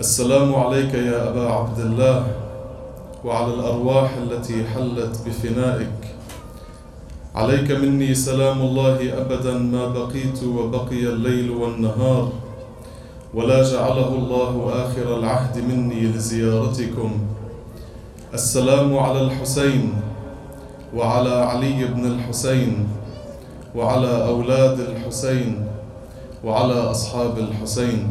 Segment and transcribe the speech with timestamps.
[0.00, 2.26] السلام عليك يا أبا عبد الله
[3.24, 6.00] وعلى الأرواح التي حلت بفنائك.
[7.34, 12.32] عليك مني سلام الله أبدا ما بقيت وبقي الليل والنهار
[13.34, 17.12] ولا جعله الله آخر العهد مني لزيارتكم.
[18.34, 19.92] السلام على الحسين
[20.96, 22.88] وعلى علي بن الحسين
[23.76, 25.66] وعلى أولاد الحسين
[26.44, 28.08] وعلى أصحاب الحسين.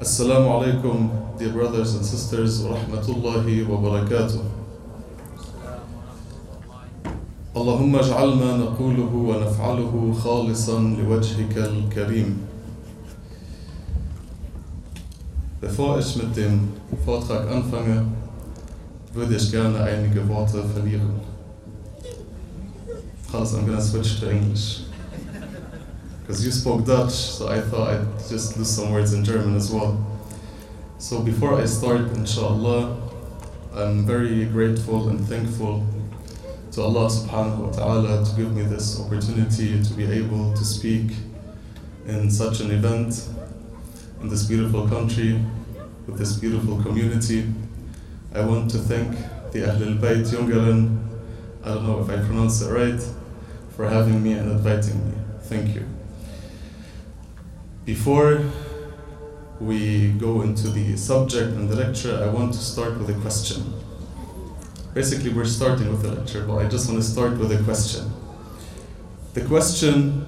[0.00, 1.08] السلام عليكم
[1.38, 4.40] dear brothers and sisters ورحمة الله وبركاته
[7.56, 12.36] اللهم اجعل ما نقوله ونفعله خالصا لوجهك الكريم
[15.62, 16.68] Bevor ich mit dem
[17.04, 18.04] Vortrag anfange,
[19.14, 21.20] würde ich gerne einige Worte verlieren.
[23.32, 24.85] خلاص I'm gonna switch to English.
[26.26, 29.70] Because you spoke Dutch, so I thought I'd just lose some words in German as
[29.70, 30.04] well.
[30.98, 32.96] So before I start, inshallah,
[33.72, 35.86] I'm very grateful and thankful
[36.72, 41.12] to Allah subhanahu wa ta'ala to give me this opportunity to be able to speak
[42.08, 43.28] in such an event
[44.20, 45.40] in this beautiful country
[46.08, 47.46] with this beautiful community.
[48.34, 49.12] I want to thank
[49.52, 51.06] the Ahlul Bayt Jungeren,
[51.62, 53.00] I don't know if I pronounced it right,
[53.76, 55.14] for having me and inviting me.
[55.42, 55.95] Thank you.
[57.86, 58.44] Before
[59.60, 63.62] we go into the subject and the lecture, I want to start with a question.
[64.92, 68.10] Basically, we're starting with the lecture, but I just want to start with a question.
[69.34, 70.26] The question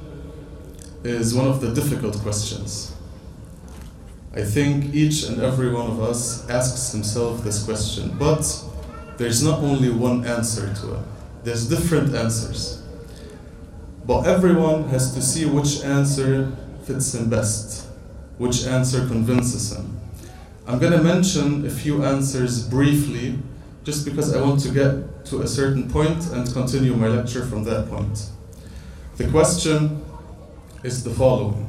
[1.02, 2.94] is one of the difficult questions.
[4.32, 8.46] I think each and every one of us asks himself this question, but
[9.16, 11.02] there's not only one answer to it,
[11.42, 12.84] there's different answers.
[14.06, 16.52] But everyone has to see which answer
[16.88, 17.86] fits him best,
[18.38, 20.00] which answer convinces him.
[20.66, 23.38] I'm going to mention a few answers briefly,
[23.84, 27.64] just because I want to get to a certain point and continue my lecture from
[27.64, 28.30] that point.
[29.18, 30.02] The question
[30.82, 31.68] is the following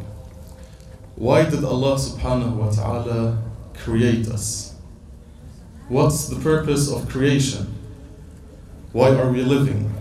[1.15, 4.75] Why did Allah subhanahu wa ta'ala create us?
[5.89, 7.75] What's the purpose of creation?
[8.93, 9.91] Why are we living?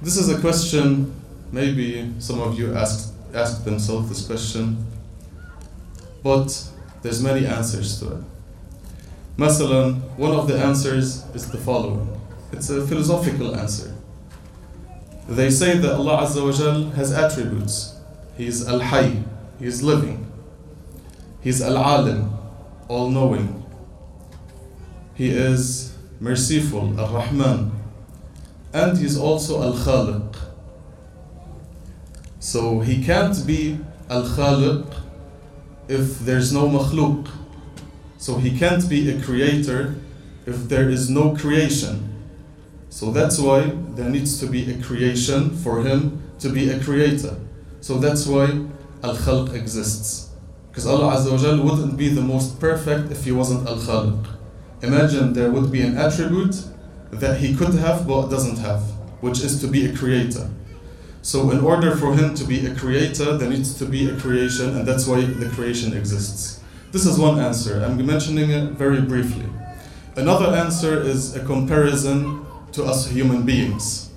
[0.00, 1.12] This is a question,
[1.54, 4.84] maybe some of you asked, asked themselves this question,
[6.22, 6.68] but
[7.02, 8.22] there's many answers to it.
[9.38, 12.08] Masalan, one of the answers is the following.
[12.52, 13.94] It's a philosophical answer.
[15.28, 17.94] They say that Allah Azza wa Jal has attributes.
[18.36, 19.22] He's Al-Hayy,
[19.58, 20.30] He's living.
[21.40, 22.32] He's Al-Alim,
[22.88, 23.64] all-knowing.
[25.14, 27.72] He is merciful, Ar-Rahman.
[28.72, 30.43] And he's also Al-Khaliq.
[32.44, 33.78] So he can't be
[34.10, 34.84] Al-Khaliq
[35.88, 37.26] if there's no makhluk.
[38.18, 39.94] So he can't be a creator
[40.44, 41.96] if there is no creation.
[42.90, 47.34] So that's why there needs to be a creation for him to be a creator.
[47.80, 48.44] So that's why
[49.02, 50.28] Al Khalq exists.
[50.68, 54.22] Because Allah Azza wa wouldn't be the most perfect if He wasn't Al Khaliq.
[54.82, 56.56] Imagine there would be an attribute
[57.10, 58.82] that He could have but doesn't have,
[59.22, 60.50] which is to be a creator.
[61.24, 64.76] So, in order for Him to be a creator, there needs to be a creation,
[64.76, 66.60] and that's why the creation exists.
[66.92, 67.82] This is one answer.
[67.82, 69.46] I'm mentioning it very briefly.
[70.16, 74.10] Another answer is a comparison to us human beings.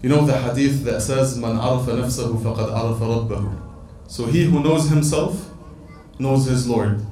[0.00, 3.54] You know the hadith that says, Man arafa nafsahu faqad arafa rabbahu.
[4.06, 5.50] So he who knows himself
[6.18, 7.04] knows his Lord.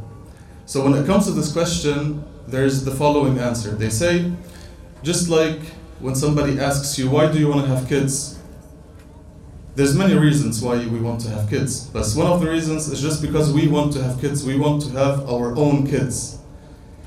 [0.64, 3.72] So when it comes to this question, there's the following answer.
[3.72, 4.32] They say,
[5.02, 5.60] just like
[6.00, 8.37] when somebody asks you, why do you want to have kids?
[9.78, 11.84] There's many reasons why we want to have kids.
[11.86, 14.44] But one of the reasons is just because we want to have kids.
[14.44, 16.40] We want to have our own kids.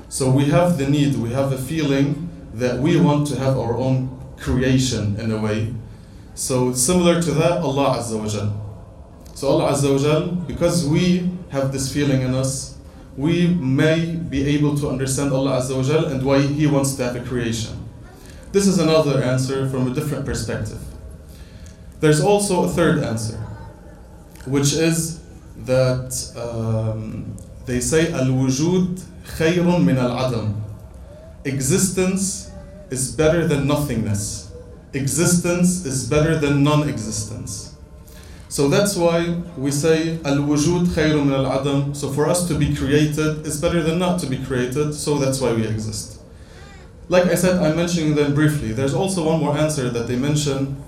[0.08, 3.76] So we have the need, we have a feeling that we want to have our
[3.76, 5.74] own creation in a way.
[6.34, 8.50] So similar to that, Allah Azza wa Jal.
[9.34, 12.78] So Allah Azza wa Jal, because we have this feeling in us,
[13.18, 17.04] we may be able to understand Allah Azza wa Jal and why He wants to
[17.04, 17.86] have a creation.
[18.52, 20.80] This is another answer from a different perspective.
[22.02, 23.38] There's also a third answer,
[24.44, 25.20] which is
[25.58, 29.00] that um, they say al-wujud
[29.38, 30.60] khayrun min al-adam.
[31.44, 32.50] Existence
[32.90, 34.50] is better than nothingness.
[34.92, 37.76] Existence is better than non-existence.
[38.48, 41.94] So that's why we say al-wujud khayrun min al-adam.
[41.94, 44.92] So for us to be created is better than not to be created.
[44.92, 46.20] So that's why we exist.
[47.08, 48.72] Like I said, I'm mentioning them briefly.
[48.72, 50.82] There's also one more answer that they mention,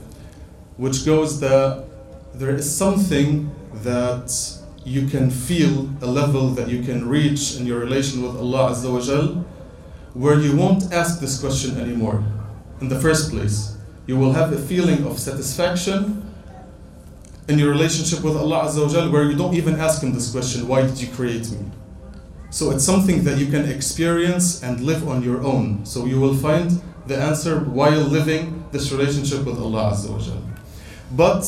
[0.76, 1.84] which goes that
[2.34, 3.50] there is something
[3.82, 8.70] that you can feel a level that you can reach in your relation with Allah
[8.72, 9.44] Azza wa Jal
[10.14, 12.22] where you won't ask this question anymore
[12.80, 13.76] in the first place.
[14.06, 16.22] You will have a feeling of satisfaction
[17.48, 20.30] in your relationship with Allah Azza wa Jal where you don't even ask Him this
[20.30, 21.58] question why did you create me?
[22.50, 25.84] So it's something that you can experience and live on your own.
[25.86, 30.53] So you will find the answer while living this relationship with Allah Azza wa Jal.
[31.11, 31.43] But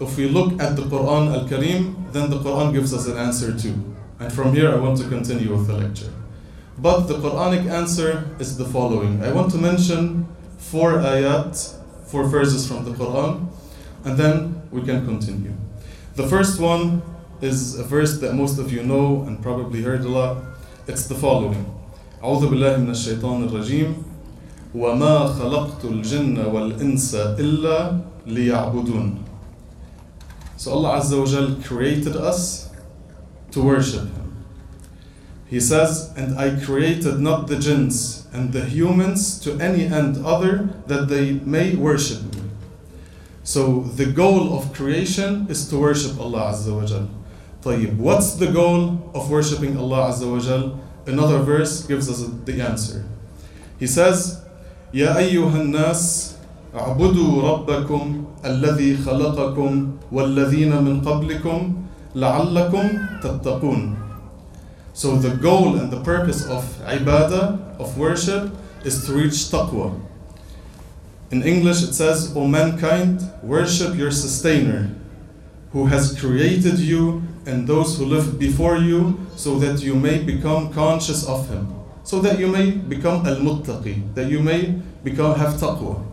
[0.00, 3.56] if we look at the Quran Al Kareem, then the Quran gives us an answer
[3.56, 3.74] too.
[4.20, 6.12] And from here I want to continue with the lecture.
[6.78, 9.22] But the Quranic answer is the following.
[9.22, 10.26] I want to mention
[10.58, 11.54] four ayat,
[12.06, 13.48] four verses from the Quran,
[14.04, 15.54] and then we can continue.
[16.16, 17.02] The first one
[17.40, 20.42] is a verse that most of you know and probably heard a lot.
[20.86, 21.64] It's the following.
[22.22, 23.94] أعوذ بالله من الشيطان الرجيم
[24.74, 29.18] وما خلقت الجن والإنس إلا ليعبدون
[30.56, 32.70] So Allah Azza wa Jal created us
[33.50, 34.44] to worship Him.
[35.46, 40.70] He says, And I created not the jinns and the humans to any end other
[40.86, 42.42] that they may worship me.
[43.42, 47.08] So the goal of creation is to worship Allah Azza wa Jal.
[47.62, 50.80] طيب, what's the goal of worshipping Allah Azza wa Jal?
[51.06, 53.04] Another verse gives us the answer.
[53.78, 54.40] He says,
[54.94, 56.34] يا أيها الناس
[56.74, 61.74] اعبدوا ربكم الذي خلقكم والذين من قبلكم
[62.14, 62.88] لعلكم
[63.22, 63.96] تتقون
[64.92, 69.92] So the goal and the purpose of ibadah, of worship, is to reach taqwa.
[71.32, 74.94] In English it says, O mankind, worship your sustainer,
[75.72, 80.72] who has created you and those who lived before you, so that you may become
[80.72, 81.74] conscious of him.
[82.04, 86.07] So that you may become al-muttaqi, that you may become have taqwa.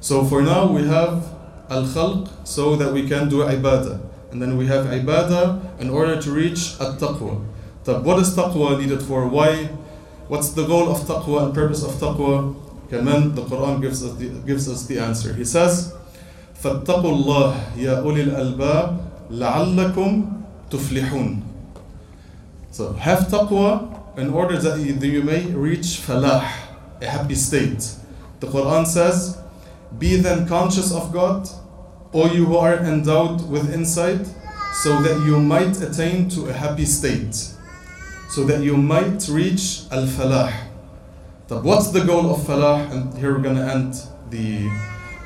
[0.00, 1.24] So for now we have
[1.70, 4.00] al-khalq so that we can do ibadah.
[4.32, 7.44] And then we have ibadah in order to reach at-taqwa.
[7.84, 9.26] طب what is taqwa needed for?
[9.26, 9.70] Why?
[10.28, 12.54] What's the goal of taqwa and purpose of taqwa?
[12.90, 15.32] كمان the Quran gives us the, gives us the answer.
[15.32, 15.92] He says,
[16.62, 19.00] فاتقوا الله يا أولي الألباب
[19.30, 21.42] لعلكم تفلحون.
[22.70, 26.48] So have taqwa in order that you, that you may reach falah,
[27.00, 27.94] a happy state.
[28.40, 29.38] The Quran says,
[29.98, 31.48] Be then conscious of God,
[32.12, 34.26] O you who are endowed with insight,
[34.82, 37.34] so that you might attain to a happy state,
[38.28, 40.52] so that you might reach al falah.
[41.48, 42.90] But what's the goal of falah?
[42.90, 43.94] And here we're going to end
[44.30, 44.68] the,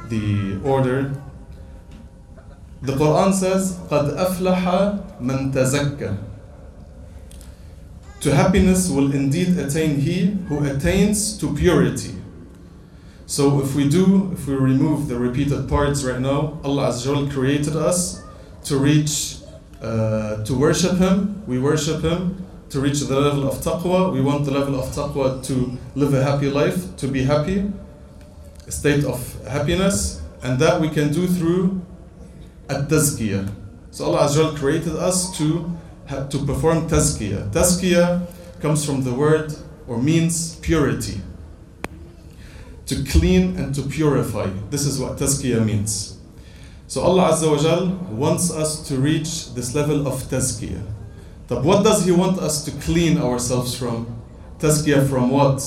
[0.09, 1.13] the order.
[2.83, 6.17] The Quran says, قَدْ أَفْلَحَ مَنْ تَزَكَّى
[8.21, 12.15] To happiness will indeed attain he who attains to purity.
[13.28, 17.76] So if we do, if we remove the repeated parts right now, Allah Azza created
[17.76, 18.24] us
[18.66, 19.38] to reach,
[19.82, 21.42] uh, to worship Him.
[21.48, 24.14] We worship Him to reach the level of taqwa.
[24.14, 27.72] We want the level of taqwa to live a happy life, to be happy,
[28.68, 31.82] a state of happiness, and that we can do through
[32.70, 33.52] at-tazkiyah.
[33.90, 35.76] So Allah Azza created us to
[36.30, 37.50] to perform tazkiyah.
[37.52, 38.28] Tazkiyah
[38.62, 39.52] comes from the word
[39.88, 41.22] or means purity
[42.88, 44.50] to clean and to purify.
[44.70, 46.18] This is what tazkiyah means.
[46.88, 50.84] So Allah Azza wa Jal wants us to reach this level of tazkiyah.
[51.48, 54.22] But what does He want us to clean ourselves from?
[54.60, 55.62] Tazkiyah from what?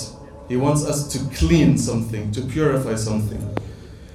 [0.49, 3.55] He wants us to clean something, to purify something.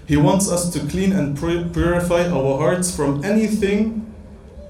[0.07, 4.13] He wants us to clean and purify our hearts from anything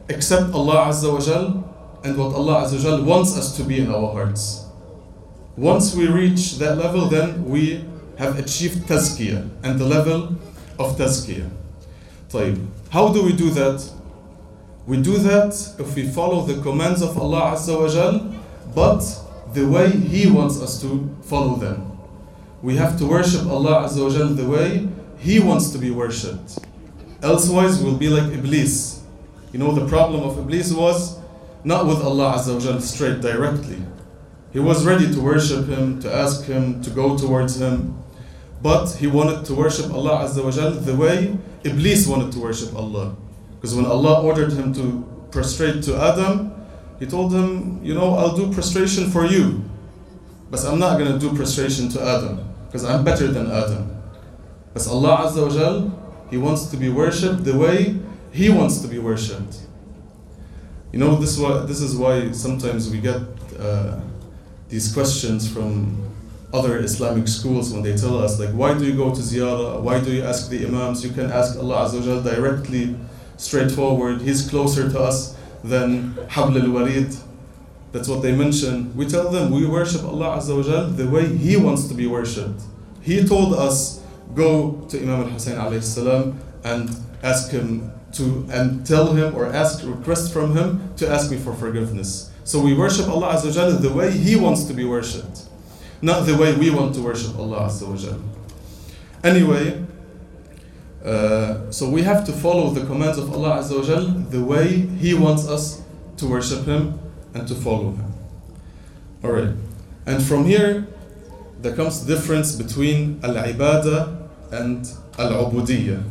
[0.10, 3.79] except Allah Azza wa Jal and what Allah Azza wa Jal wants us to be
[3.79, 4.65] in our hearts.
[5.55, 7.86] Once we reach that level, then we
[8.18, 10.37] have achieved tazkiyah and the level
[10.78, 11.50] of tazkiyah.
[12.30, 13.82] طيب, how do we do that?
[14.87, 18.35] We do that if we follow the commands of Allah Azza wa Jal,
[18.75, 19.04] but
[19.52, 21.99] the way He wants us to follow them.
[22.62, 26.58] We have to worship Allah Azza wa Jal the way He wants to be worshipped.
[27.20, 29.02] Elsewise, we'll be like Iblis.
[29.52, 31.18] You know, the problem of Iblis was
[31.64, 33.82] not with Allah Azza wa Jal straight directly.
[34.52, 37.94] He was ready to worship Him, to ask Him, to go towards Him,
[38.63, 42.74] but he wanted to worship Allah Azza wa Jal the way Iblis wanted to worship
[42.74, 43.13] Allah.
[43.55, 46.53] Because when Allah ordered him to prostrate to Adam,
[46.98, 49.62] he told him, You know, I'll do prostration for you,
[50.50, 54.01] but I'm not going to do prostration to Adam, because I'm better than Adam.
[54.67, 58.00] Because Allah Azza wa Jal, He wants to be worshipped the way
[58.32, 59.58] He wants to be worshipped.
[60.93, 61.36] You know, this,
[61.67, 63.20] this is why sometimes we get
[63.60, 64.00] uh,
[64.70, 66.12] these questions from
[66.53, 69.81] other Islamic schools when they tell us, like, why do you go to ziyarah?
[69.81, 71.03] Why do you ask the imams?
[71.03, 72.95] You can ask Allah Azza wa directly,
[73.38, 74.22] straightforward.
[74.22, 77.19] He's closer to us than Habl al-Warid,
[77.93, 78.95] that's what they mention.
[78.98, 82.62] We tell them we worship Allah Azza wa the way He wants to be worshipped.
[83.01, 84.01] He told us,
[84.33, 86.89] go to Imam al-Hussein alayhi salam and
[87.22, 91.53] ask him to, and tell him or ask, request from him to ask me for
[91.53, 92.31] forgiveness.
[92.43, 95.41] So we worship Allah Azza wa the way He wants to be worshipped,
[96.03, 97.72] not the way we want to worship Allah.
[99.24, 99.86] Anyway,
[101.03, 103.63] uh, so we have to follow the commands of Allah
[104.29, 105.81] the way He wants us
[106.17, 107.00] to worship Him
[107.33, 108.13] and to follow Him.
[109.24, 109.55] Alright.
[110.05, 110.86] And from here,
[111.62, 114.86] there comes the difference between al-ibadah and
[115.17, 116.03] al-ubudiyah.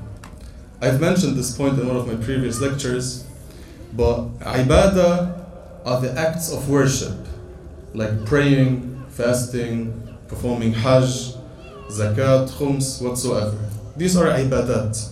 [0.80, 3.26] I've mentioned this point in one of my previous lectures,
[3.92, 7.26] but ibadah are the acts of worship,
[7.92, 9.92] like praying, fasting,
[10.28, 11.36] performing hajj,
[11.90, 13.56] zakat, khums, whatsoever.
[13.96, 15.10] These are ibadat.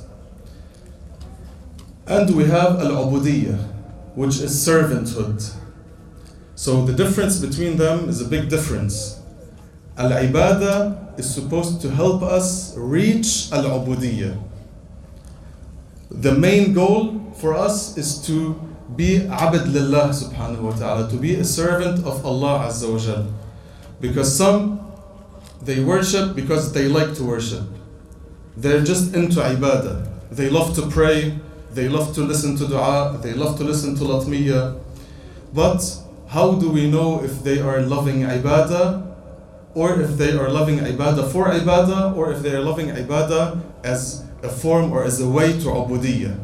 [2.06, 3.62] And we have al-ubudiyah,
[4.14, 5.54] which is servanthood.
[6.54, 9.20] So the difference between them is a big difference.
[9.96, 14.42] Al-ibadah is supposed to help us reach al-ubudiyah.
[16.10, 18.58] The main goal for us is to
[18.96, 23.26] be abd lillah subhanahu wa ta'ala, to be a servant of Allah azza wa jal.
[24.00, 24.80] Because some,
[25.62, 27.64] they worship because they like to worship.
[28.56, 30.08] They're just into ibadah.
[30.30, 31.38] They love to pray,
[31.72, 34.80] they love to listen to dua, they love to listen to latmiya.
[35.52, 35.82] But
[36.28, 39.06] how do we know if they are loving ibadah
[39.74, 44.24] or if they are loving ibadah for ibadah or if they are loving ibadah as
[44.42, 46.38] a form or as a way to ubudiyah?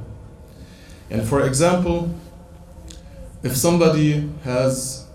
[1.10, 2.12] And for example,
[3.42, 5.05] if somebody has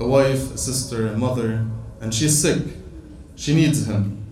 [0.00, 1.64] a wife, a sister, a mother,
[2.00, 2.62] and she's sick,
[3.36, 4.24] she needs him,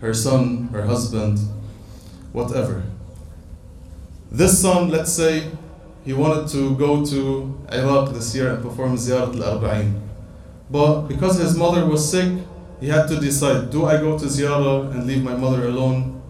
[0.00, 1.38] her son, her husband,
[2.32, 2.82] whatever.
[4.30, 5.50] This son, let's say,
[6.04, 10.00] he wanted to go to Iraq this year and perform Ziyarat al-Arba'in.
[10.70, 12.32] But because his mother was sick,
[12.80, 16.20] he had to decide, do I go to Ziyarah and leave my mother alone?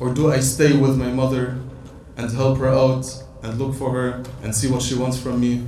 [0.00, 1.58] Or do I stay with my mother
[2.16, 3.06] and help her out
[3.42, 5.66] and look for her and see what she wants from me?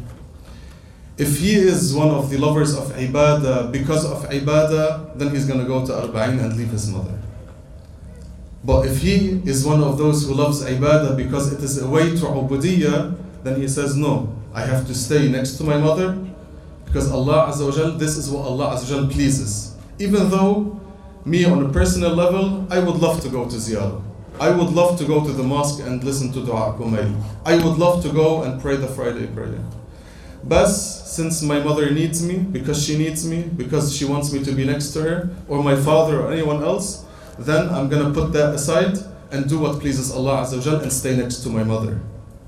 [1.18, 5.66] If he is one of the lovers of ibadah because of ibadah, then he's gonna
[5.66, 7.18] go to Arba'in and leave his mother.
[8.64, 12.10] But if he is one of those who loves ibadah because it is a way
[12.10, 16.16] to ubudiyah, then he says, No, I have to stay next to my mother
[16.86, 19.76] because Allah Azza wa this is what Allah Azza wa pleases.
[19.98, 20.80] Even though
[21.24, 24.02] me on a personal level, I would love to go to ziyarah.
[24.40, 27.14] I would love to go to the mosque and listen to Dua Kumayl.
[27.44, 29.60] I would love to go and pray the Friday prayer.
[30.44, 34.52] But since my mother needs me, because she needs me, because she wants me to
[34.52, 37.04] be next to her, or my father or anyone else,
[37.38, 38.98] then I'm gonna put that aside
[39.30, 42.00] and do what pleases Allah Azza and stay next to my mother.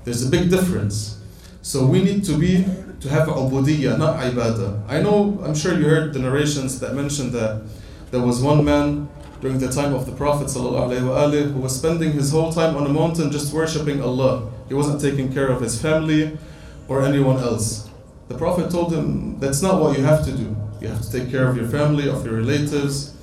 [0.03, 1.17] There's a big difference.
[1.61, 2.65] So we need to be
[2.99, 4.83] to have ubudiyah, not ibadah.
[4.87, 7.63] I know, I'm sure you heard the narrations that mentioned that
[8.11, 9.09] there was one man
[9.41, 12.89] during the time of the Prophet ﷺ who was spending his whole time on a
[12.89, 14.51] mountain just worshipping Allah.
[14.67, 16.37] He wasn't taking care of his family
[16.87, 17.84] or anyone else.
[18.27, 20.55] The Prophet told him that's not what you have to do.
[20.81, 23.13] You have to take care of your family, of your relatives.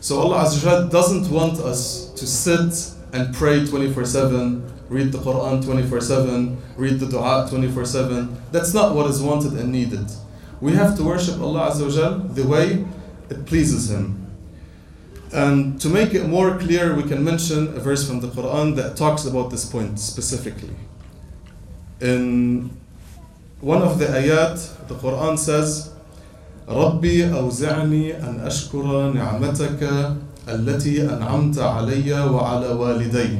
[0.00, 5.64] So Allah Azza doesn't want us to sit and pray 24 7 read the Quran
[5.64, 8.36] 24 7, read the dua 24 7.
[8.52, 10.06] That's not what is wanted and needed.
[10.60, 12.84] We have to worship Allah Azza the way
[13.28, 14.22] it pleases Him.
[15.32, 18.96] And to make it more clear, we can mention a verse from the Quran that
[18.96, 20.74] talks about this point specifically.
[22.00, 22.70] In
[23.65, 25.91] one of the ayat, the Quran says,
[26.67, 30.13] ربي أوزعني أن أشكر نعمتك
[30.47, 33.39] التي أنعمت علي وعلى والدي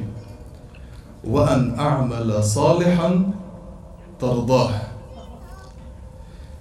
[1.24, 3.32] وأن أعمل صالحا
[4.20, 4.72] ترضاه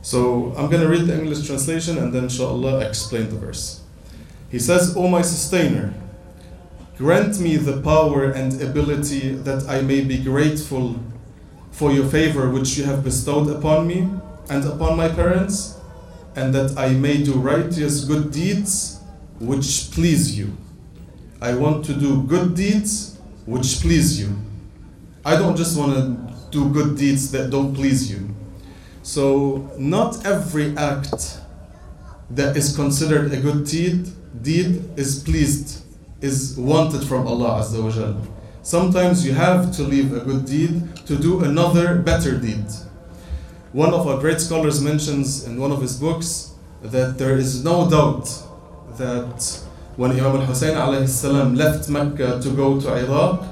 [0.03, 3.83] So I'm going to read the English translation and then inshallah explain the verse.
[4.51, 5.93] He says, O my sustainer,
[6.97, 10.97] grant me the power and ability that I may be grateful
[11.76, 14.08] for your favor which you have bestowed upon me
[14.50, 15.78] and upon my parents,
[16.36, 19.02] and that I may do righteous good deeds
[19.40, 20.56] which please you.
[21.42, 24.38] I want to do good deeds which please you.
[25.26, 28.30] I don't just want to do good deeds that don't please you.
[29.04, 31.40] So, not every act
[32.30, 34.08] that is considered a good deed,
[34.42, 35.84] deed is pleased,
[36.22, 38.35] is wanted from Allah Azza wa Jal.
[38.66, 42.66] Sometimes you have to leave a good deed to do another better deed.
[43.74, 47.88] One of our great scholars mentions in one of his books that there is no
[47.88, 48.26] doubt
[48.98, 49.62] that
[49.98, 50.76] when Imam al-Hussein
[51.56, 53.46] left Mecca to go to Iraq,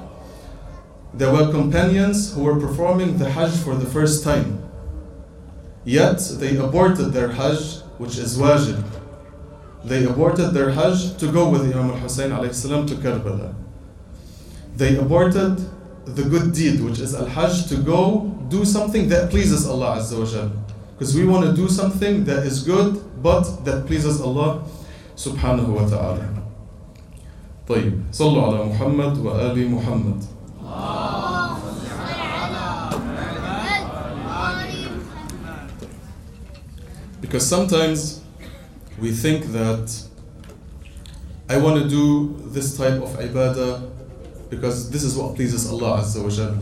[1.13, 4.63] there were companions who were performing the Hajj for the first time.
[5.86, 8.84] Yet they aborted their Hajj, which is wajib.
[9.86, 13.53] They aborted their Hajj to go with Imam al-Hussein to Karbala.
[14.77, 15.59] They aborted
[16.07, 20.25] the good deed, which is al-Hajj, to go do something that pleases Allah Azza wa
[20.25, 20.50] Jal.
[20.93, 24.65] Because we want to do something that is good, but that pleases Allah
[25.17, 26.35] subhanahu wa ta'ala.
[27.69, 30.25] طيب صلوا على محمد وآل محمد
[37.21, 38.23] Because sometimes
[38.99, 40.03] we think that
[41.50, 43.91] I want to do this type of ibadah
[44.56, 46.58] because this is what pleases Allah Azza wa Jal.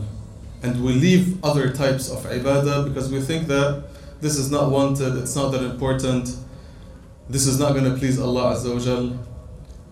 [0.62, 3.84] And we leave other types of ibadah because we think that
[4.20, 6.36] this is not wanted, it's not that important,
[7.28, 9.18] this is not going to please Allah Azza wa Jal.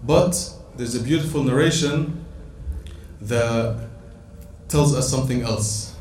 [0.02, 0.33] But
[0.76, 2.25] there's a beautiful narration
[3.21, 3.88] that
[4.69, 5.95] tells us something else.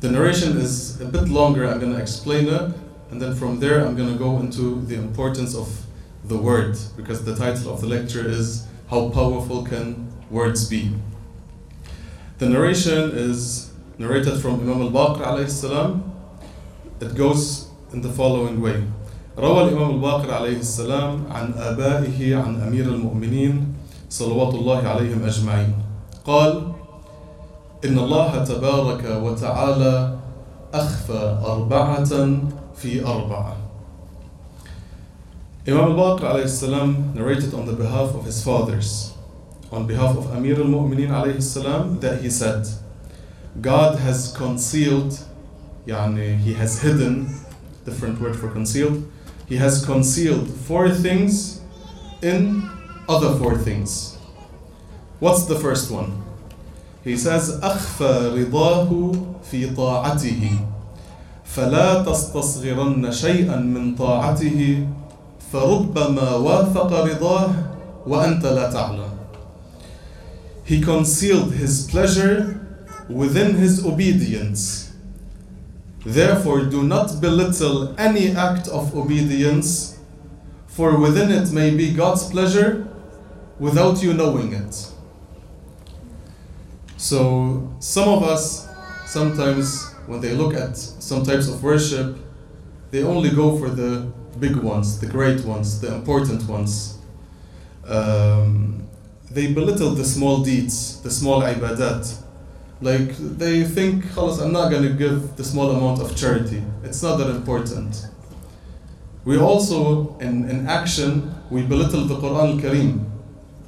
[0.00, 2.72] The narration is a bit longer, I'm going to explain it,
[3.10, 5.68] and then from there I'm going to go into the importance of
[6.24, 10.01] the word, because the title of the lecture is How Powerful Can
[10.32, 10.90] Words Be?
[12.38, 16.10] The narration is narrated from Imam al-Baqir alayhi salam.
[17.00, 18.82] It goes in the following way.
[19.38, 23.74] روى الإمام الباقر عليه السلام عن آبائه عن أمير المؤمنين
[24.10, 25.72] صلوات الله عليهم أجمعين
[26.24, 26.72] قال
[27.84, 30.18] إن الله تبارك وتعالى
[30.74, 32.12] أخفى أربعة
[32.76, 33.56] في أربعة
[35.64, 39.11] Imam al-Baqir alayhi salam narrated on the behalf of his fathers,
[39.71, 42.67] on behalf of Amir al-Mu'mineen alayhi salam, that he said,
[43.61, 45.19] God has concealed,
[45.85, 47.29] يعني he has hidden,
[47.85, 49.03] different word for concealed,
[49.47, 51.61] he has concealed four things
[52.21, 52.69] in
[53.09, 54.17] other four things.
[55.19, 56.23] What's the first one?
[57.03, 59.11] He says, أخفى رضاه
[59.51, 60.59] في طاعته
[61.45, 64.87] فلا تستصغرن شيئا من طاعته
[65.51, 67.53] فربما وافق رضاه
[68.07, 69.10] وأنت لا تعلم.
[70.72, 72.58] he concealed his pleasure
[73.06, 74.94] within his obedience.
[76.02, 79.98] Therefore, do not belittle any act of obedience,
[80.68, 82.88] for within it may be God's pleasure
[83.58, 84.90] without you knowing it.
[86.96, 88.66] So, some of us
[89.04, 92.16] sometimes, when they look at some types of worship,
[92.90, 96.96] they only go for the big ones, the great ones, the important ones.
[97.86, 98.81] Um,
[99.34, 102.18] they belittle the small deeds, the small ibadat.
[102.80, 106.62] Like they think, Khalas, I'm not going to give the small amount of charity.
[106.82, 108.08] It's not that important.
[109.24, 113.04] We also, in, in action, we belittle the Quran al-Kareem.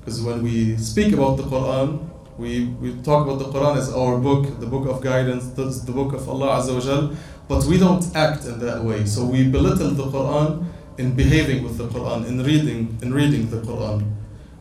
[0.01, 4.19] Because when we speak about the Quran, we, we talk about the Quran as our
[4.19, 7.17] book, the book of guidance, the, the book of Allah Azza wa Jal,
[7.49, 9.07] but we don't act in that way.
[9.07, 10.67] So we belittle the Quran
[10.99, 14.11] in behaving with the Quran, in reading, in reading the Quran.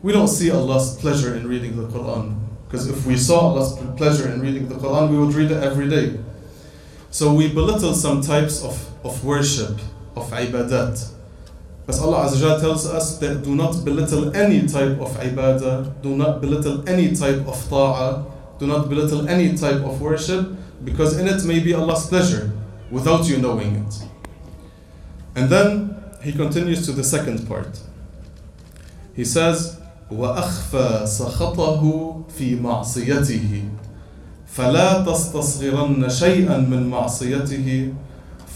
[0.04, 2.38] We don't see Allah's pleasure in reading the Quran.
[2.66, 5.88] Because if we saw Allah's pleasure in reading the Quran, we would read it every
[5.88, 6.20] day.
[7.10, 9.78] So we belittle some types of, of worship,
[10.14, 11.10] of ibadat.
[11.86, 16.42] But Allah Azza tells us that do not belittle any type of ibadah, do not
[16.42, 18.26] belittle any type of ta'ah,
[18.58, 20.52] do not belittle any type of worship,
[20.84, 22.52] because in it may be Allah's pleasure
[22.90, 23.94] without you knowing it.
[25.34, 27.80] And then he continues to the second part.
[29.16, 33.62] He says, وأخفى سخطه في معصيته
[34.46, 37.92] فلا تستصغرن شيئا من معصيته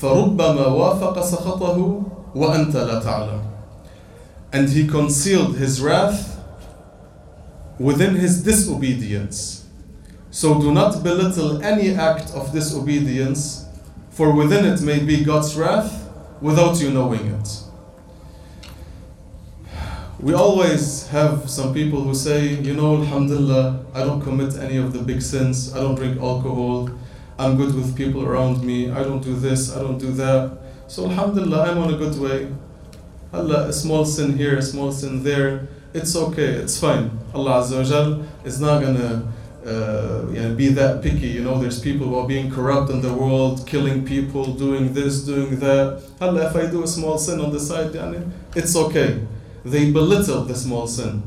[0.00, 2.02] فربما وافق سخطه
[2.34, 3.40] وأنت لا تعلم
[4.52, 6.38] And he concealed his wrath
[7.78, 9.66] within his disobedience.
[10.30, 13.66] So do not belittle any act of disobedience,
[14.10, 16.08] for within it may be God's wrath
[16.40, 17.62] without you knowing it.
[20.20, 24.92] We always have some people who say, you know, Alhamdulillah, I don't commit any of
[24.92, 26.90] the big sins, I don't drink alcohol,
[27.38, 30.58] I'm good with people around me, I don't do this, I don't do that.
[30.88, 32.52] So Alhamdulillah, I'm on a good way.
[33.32, 37.16] Allah, a small sin here, a small sin there, it's okay, it's fine.
[37.32, 39.32] Allah Azza wa is not gonna
[39.64, 41.28] uh, be that picky.
[41.28, 45.24] You know, there's people who are being corrupt in the world, killing people, doing this,
[45.24, 46.02] doing that.
[46.20, 49.20] Allah, if I do a small sin on the side, yani, it's okay
[49.65, 51.23] They belittle the small sin.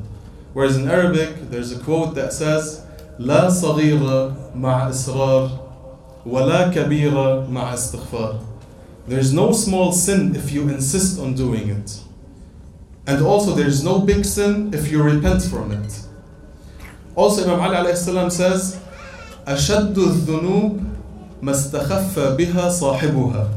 [0.53, 2.83] Whereas in Arabic, there's a quote that says,
[3.19, 5.51] لا صغيرة مع إصرار
[6.27, 8.41] ولا كبيرة مع استغفار.
[9.09, 12.01] There's no small sin if you insist on doing it.
[13.07, 16.03] And also there's no big sin if you repent from it.
[17.15, 18.79] Also Imam Ali alayhi salam says,
[19.47, 20.81] أشد الذنوب
[21.43, 23.49] ما استخف بها صاحبها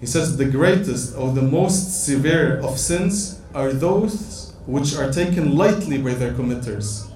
[0.00, 5.55] He says the greatest or the most severe of sins are those which are taken
[5.55, 7.09] lightly by their committers.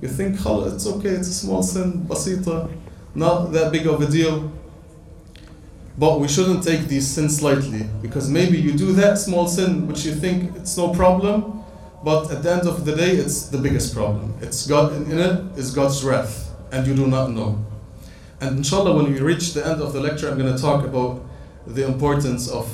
[0.00, 0.74] You think, halal.
[0.74, 2.70] it's okay, it's a small sin, basita,
[3.14, 4.50] not that big of a deal.
[5.98, 10.04] But we shouldn't take these sins lightly because maybe you do that small sin which
[10.06, 11.62] you think it's no problem,
[12.02, 14.34] but at the end of the day, it's the biggest problem.
[14.40, 17.62] It's God in it is God's wrath, and you do not know.
[18.40, 21.22] And inshallah, when we reach the end of the lecture, I'm going to talk about
[21.66, 22.66] the importance of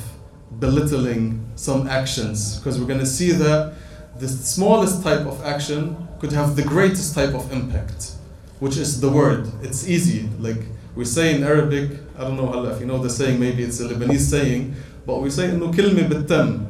[0.60, 3.73] belittling some actions because we're going to see that
[4.19, 8.12] the smallest type of action could have the greatest type of impact,
[8.60, 9.49] which is the word.
[9.63, 10.30] It's easy.
[10.39, 10.62] Like
[10.95, 13.80] we say in Arabic, I don't know Allah, if you know the saying, maybe it's
[13.80, 14.75] a Lebanese saying,
[15.06, 16.65] but we say إنه كلمة بالتم.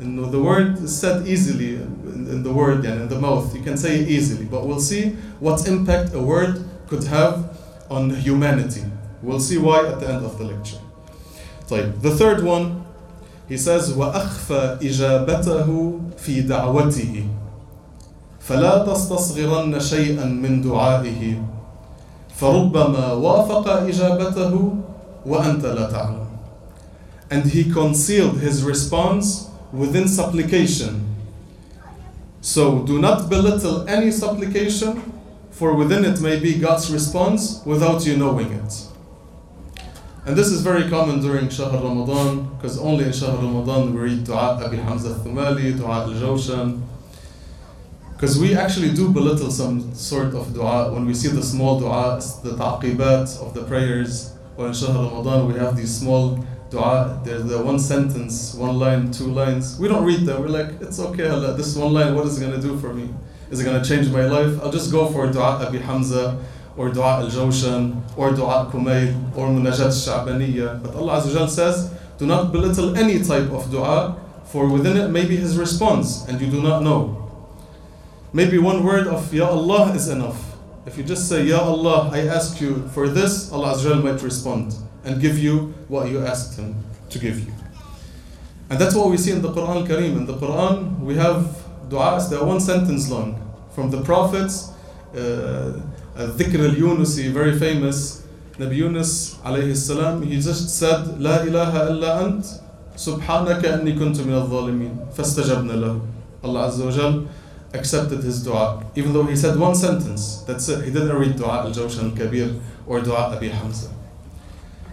[0.00, 3.54] إنه the word is said easily in, in the word and in the mouth.
[3.56, 7.58] You can say it easily, but we'll see what impact a word could have
[7.90, 8.84] on humanity.
[9.22, 10.78] We'll see why at the end of the lecture.
[11.68, 12.02] طيب.
[12.02, 12.84] The third one,
[13.49, 17.23] he says وأخفى إجابته في دعوته
[18.39, 21.43] فلا تستصغرن شيئا من دعائه
[22.35, 24.75] فربما وافق إجابته
[25.25, 26.27] وأنت لا تعلم
[27.29, 31.03] and he concealed his response within supplication
[32.41, 35.13] so do not belittle any supplication
[35.51, 38.86] for within it may be God's response without you knowing it
[40.27, 44.25] and this is very common during Shahr Ramadan because only in Shahr Ramadan we read
[44.25, 46.81] Dua Abi Hamza al-Thumali, Dua al-Jawshan
[48.11, 52.41] because we actually do belittle some sort of dua when we see the small du'as,
[52.41, 57.45] the taqibat of the prayers, or in Shahr Ramadan we have these small dua, there's
[57.45, 59.79] the one sentence, one line, two lines.
[59.79, 62.45] We don't read them, we're like, it's okay, Allah, this one line, what is it
[62.45, 63.13] going to do for me?
[63.49, 64.59] Is it going to change my life?
[64.61, 66.37] I'll just go for dua Abi Hamza,
[66.77, 70.81] or dua al-Jawshan, or dua al-kumayl, or munajat al-Sha'baniyya.
[70.83, 75.09] But Allah Azza wa says, do not belittle any type of dua, for within it
[75.09, 77.29] may be His response, and you do not know.
[78.31, 80.55] Maybe one word of Ya Allah is enough.
[80.85, 84.75] If you just say, Ya Allah, I ask you for this, Allah Azza might respond
[85.03, 86.75] and give you what you asked Him
[87.09, 87.51] to give you.
[88.69, 90.17] And that's what we see in the Quran Kareem.
[90.17, 91.55] In the Quran, we have
[91.89, 93.41] du'as that are one sentence long.
[93.73, 94.71] From the prophets,
[95.15, 95.79] uh,
[96.17, 98.25] Dhikr al Yunusi, very famous,
[98.57, 102.45] Nabi Yunus alayhi salam, he just said, La ilaha illa ant,
[103.65, 105.13] anni kuntu min al-zalimin.
[105.13, 106.01] Fastajabna lahu.
[106.43, 107.27] Allah Azza
[107.73, 110.41] accepted his dua, even though he said one sentence.
[110.47, 110.85] That's it.
[110.85, 112.55] He didn't read dua al Jawshan al Kabir
[112.87, 113.89] or dua Abi Hamza.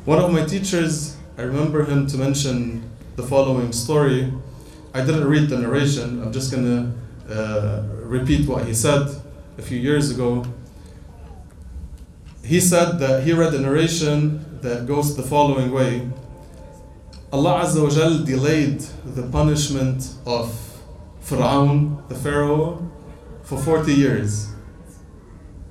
[0.05, 4.31] One of my teachers, I remember him to mention the following story.
[4.93, 6.65] I didn't read the narration, I'm just going
[7.29, 9.09] to uh, repeat what he said
[9.57, 10.45] a few years ago.
[12.45, 16.09] He said that he read a narration that goes the following way
[17.33, 20.47] Allah Azza wa Jal delayed the punishment of
[21.23, 22.89] Fir'aun, the Pharaoh,
[23.43, 24.51] for 40 years.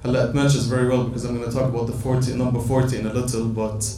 [0.04, 2.98] Allah, it matches very well because I'm going to talk about the 40, number 40
[2.98, 3.98] in a little, but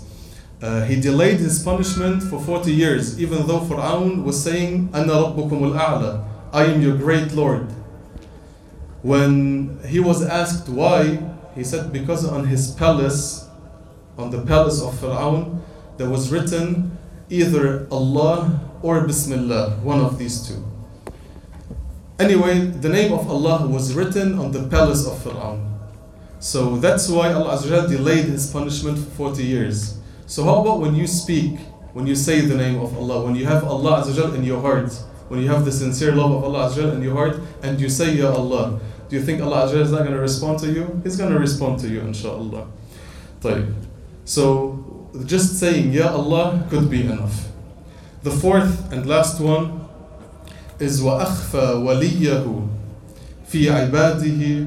[0.62, 5.34] uh, he delayed his punishment for 40 years, even though Fir'aun was saying, Anna
[6.54, 7.68] I am your great Lord.
[9.02, 11.20] When he was asked why,
[11.56, 13.48] he said, because on his palace,
[14.18, 15.62] on the palace of Fir'aun,
[15.98, 16.98] there was written
[17.30, 20.64] either Allah or Bismillah, one of these two.
[22.20, 25.72] Anyway, the name of Allah was written on the palace of Fir'aun.
[26.40, 30.00] So that's why Allah Azza delayed his punishment for 40 years.
[30.28, 31.60] So how about when you speak,
[31.94, 34.92] when you say the name of Allah, when you have Allah Azza in your heart,
[35.28, 38.14] when you have the sincere love of Allah Azza in your heart, and you say
[38.14, 41.01] Ya Allah, do you think Allah Azza is not going to respond to you?
[41.03, 42.67] He's going to respond to you, inshallah.
[43.43, 43.75] طيب.
[44.25, 47.49] So just saying Ya Allah could be enough.
[48.23, 49.89] The fourth and last one
[50.79, 52.67] is وأخفى وليه
[53.49, 54.67] في عباده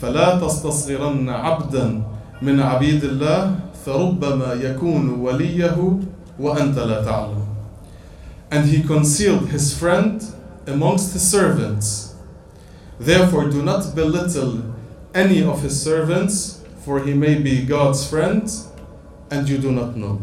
[0.00, 2.02] فلا تستصغرن عبدا
[2.42, 3.54] من عبيد الله
[3.86, 5.98] فربما يكون وليه
[6.38, 7.46] وأنت لا تعلم
[8.50, 10.24] And he concealed his friend
[10.66, 12.13] amongst his servants.
[12.99, 14.73] Therefore do not belittle
[15.13, 18.49] any of his servants, for he may be God's friend,
[19.31, 20.21] and you do not know.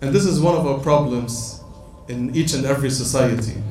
[0.00, 1.62] And this is one of our problems
[2.08, 3.62] in each and every society.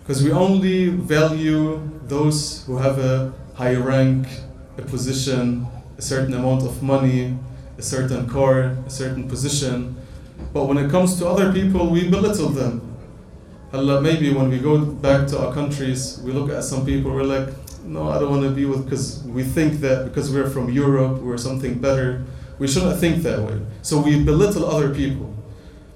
[0.00, 4.26] Because we only value those who have a high rank,
[4.78, 5.66] a position,
[5.98, 7.36] a certain amount of money,
[7.78, 9.96] a certain car, a certain position.
[10.52, 12.85] But when it comes to other people, we belittle them.
[13.75, 17.23] Allah, maybe when we go back to our countries, we look at some people, we're
[17.23, 17.49] like,
[17.85, 21.21] no, I don't want to be with, because we think that because we're from Europe,
[21.21, 22.23] we're something better.
[22.59, 23.59] We shouldn't think that way.
[23.81, 25.33] So we belittle other people.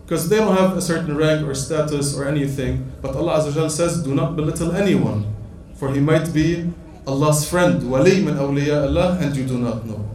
[0.06, 2.91] Because they don't have a certain rank or status or anything.
[3.02, 5.36] But Allah Azza wa Jal says, do not belittle anyone.
[5.76, 6.72] For he might be
[7.06, 10.10] Allah's friend, wali min awliya Allah, and you do not know.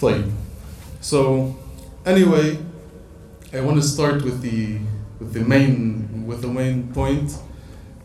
[0.00, 0.30] طيب.
[1.00, 1.56] So,
[2.04, 2.58] anyway,
[3.52, 4.80] I want to start with the
[5.19, 7.37] with the main with the main point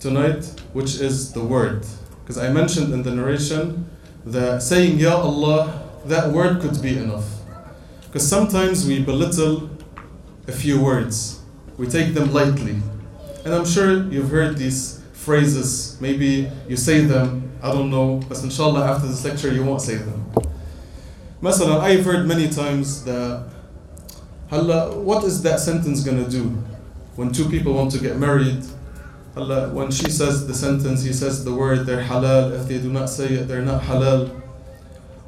[0.01, 1.87] tonight, which is the word.
[2.23, 3.89] Because I mentioned in the narration
[4.25, 7.29] that saying Ya Allah, that word could be enough.
[8.07, 9.71] Because sometimes we belittle
[10.49, 11.41] a few words,
[11.77, 12.77] we take them lightly.
[13.45, 18.43] And I'm sure you've heard these phrases, maybe you say them, I don't know, but
[18.43, 20.33] inshallah after this lecture you won't say them.
[21.43, 23.51] Masalan, I've heard many times that,
[24.49, 26.57] Halla, what is that sentence gonna do?
[27.17, 28.65] When two people want to get married?
[29.35, 32.53] Halla, when she says the sentence, he says the word, they're halal.
[32.59, 34.41] If they do not say it, they're not halal.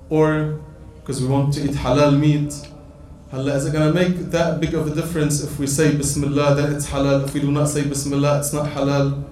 [0.09, 0.61] Or
[1.01, 2.55] because we want to eat halal meat.
[3.31, 6.72] Halla, is it gonna make that big of a difference if we say Bismillah, then
[6.72, 7.25] it's halal?
[7.25, 9.25] If we do not say Bismillah, it's not halal.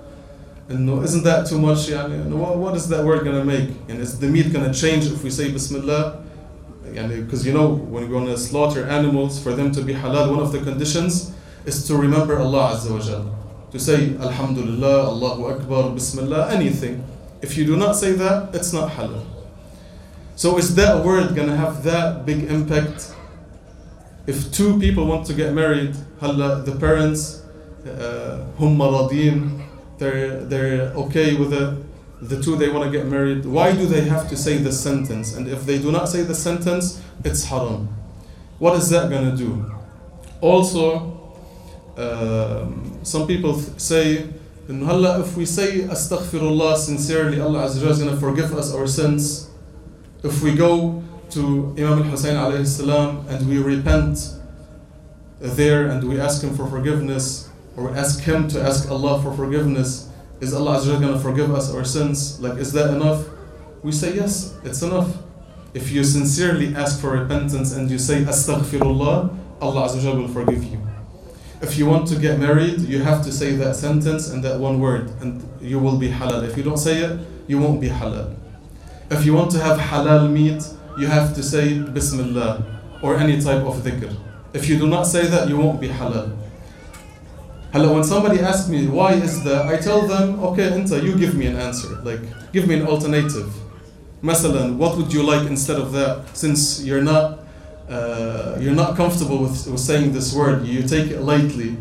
[0.68, 1.88] And no, isn't that too much?
[1.88, 3.70] Yani, what, what is that word gonna make?
[3.88, 6.22] And is the meat gonna change if we say Bismillah?
[6.84, 10.38] Because you know, when we're going to slaughter animals, for them to be halal, one
[10.38, 11.33] of the conditions
[11.64, 13.38] is to remember Allah Azza wa Jal.
[13.72, 17.04] To say Alhamdulillah, Allahu Akbar, Bismillah, anything.
[17.42, 19.24] If you do not say that, it's not halal.
[20.36, 23.14] So is that word going to have that big impact?
[24.26, 27.42] If two people want to get married, halla, the parents,
[27.86, 29.62] uh, maradin,
[29.98, 31.84] they're, they're okay with it
[32.24, 35.34] the two they want to get married, why do they have to say the sentence?
[35.36, 37.88] And if they do not say the sentence, it's haram.
[38.58, 39.70] What is that going to do?
[40.40, 41.13] Also,
[41.96, 44.28] um, some people say,
[44.68, 49.50] if we say astaghfirullah sincerely, Allah Azza is going to forgive us our sins.
[50.22, 54.18] If we go to Imam al-Hussein alayhi salam and we repent
[55.40, 60.08] there and we ask him for forgiveness, or ask him to ask Allah for forgiveness,
[60.40, 62.40] is Allah Azza going to forgive us our sins?
[62.40, 63.26] Like, is that enough?
[63.82, 65.18] We say, yes, it's enough.
[65.74, 70.80] If you sincerely ask for repentance and you say, Astaghfirullah, Allah Azza will forgive you.
[71.64, 74.80] If you want to get married, you have to say that sentence and that one
[74.80, 76.46] word, and you will be halal.
[76.46, 78.36] If you don't say it, you won't be halal.
[79.10, 80.62] If you want to have halal meat,
[80.98, 82.52] you have to say Bismillah
[83.02, 84.14] or any type of dhikr.
[84.52, 86.36] If you do not say that, you won't be halal.
[87.72, 91.34] Hello, when somebody asks me why is that, I tell them, okay, Inta, you give
[91.34, 91.88] me an answer.
[92.02, 92.20] Like,
[92.52, 93.50] give me an alternative.
[94.22, 96.36] Masalan, what would you like instead of that?
[96.36, 97.43] Since you're not,
[97.89, 101.77] uh, you're not comfortable with, with saying this word, you take it lightly,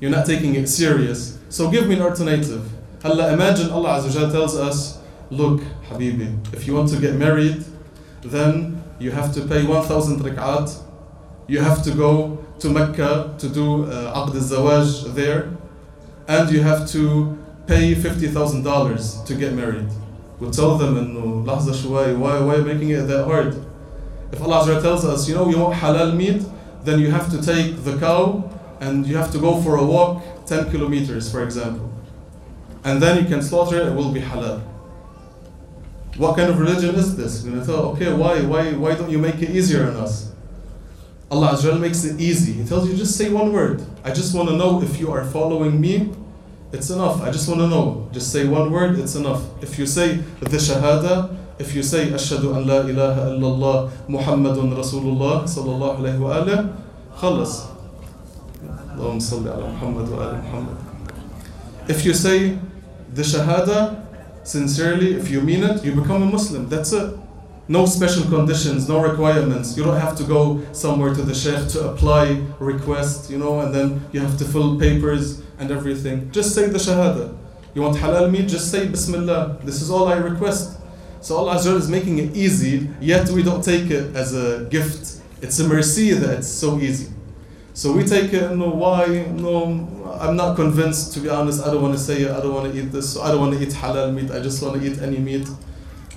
[0.00, 1.38] you're not taking it serious.
[1.48, 2.68] So give me an alternative.
[3.02, 5.00] Halla, imagine Allah Azza wa tells us,
[5.30, 7.64] look, Habibi, if you want to get married,
[8.22, 10.82] then you have to pay 1,000 rak'at,
[11.46, 15.50] you have to go to Mecca to do uh, Aqd al-Zawaj there,
[16.26, 19.88] and you have to pay $50,000 to get married.
[20.40, 23.54] We tell them, إنه لحظة شوي, why, why are you making it that hard?
[24.31, 26.43] If Allah tells us, you know, you want halal meat,
[26.83, 30.23] then you have to take the cow and you have to go for a walk
[30.45, 31.89] 10 kilometers, for example.
[32.83, 34.61] And then you can slaughter it, it will be halal.
[36.17, 37.43] What kind of religion is this?
[37.43, 40.31] We're going to tell, okay, why, why, why don't you make it easier on us?
[41.29, 42.51] Allah Azza makes it easy.
[42.53, 43.81] He tells you just say one word.
[44.03, 46.11] I just want to know if you are following me.
[46.73, 47.21] It's enough.
[47.21, 48.09] I just want to know.
[48.11, 49.41] Just say one word, it's enough.
[49.63, 55.44] If you say the shahada, if you say ashhadu an la ilaha illallah Muhammadun Rasulullah
[55.44, 56.72] sallallahu alayhi wa alayhi,
[57.16, 57.76] خلص.
[58.96, 60.76] اللهم صل على محمد وآل محمد.
[61.88, 62.58] If you say
[63.12, 64.02] the shahada
[64.42, 66.68] sincerely, if you mean it, you become a Muslim.
[66.68, 67.14] That's it.
[67.68, 69.76] No special conditions, no requirements.
[69.76, 73.74] You don't have to go somewhere to the sheikh to apply, request, you know, and
[73.74, 76.30] then you have to fill papers and everything.
[76.30, 77.36] Just say the shahada.
[77.74, 78.48] You want halal meat?
[78.48, 79.58] Just say Bismillah.
[79.62, 80.78] This is all I request.
[81.21, 85.21] So Allah Azza is making it easy, yet we don't take it as a gift.
[85.41, 87.11] It's a mercy that it's so easy.
[87.73, 89.27] So we take it, no, why?
[89.37, 91.63] No, I'm not convinced, to be honest.
[91.65, 92.31] I don't want to say it.
[92.31, 93.13] I don't want to eat this.
[93.13, 94.29] So I don't want to eat halal meat.
[94.31, 95.47] I just want to eat any meat.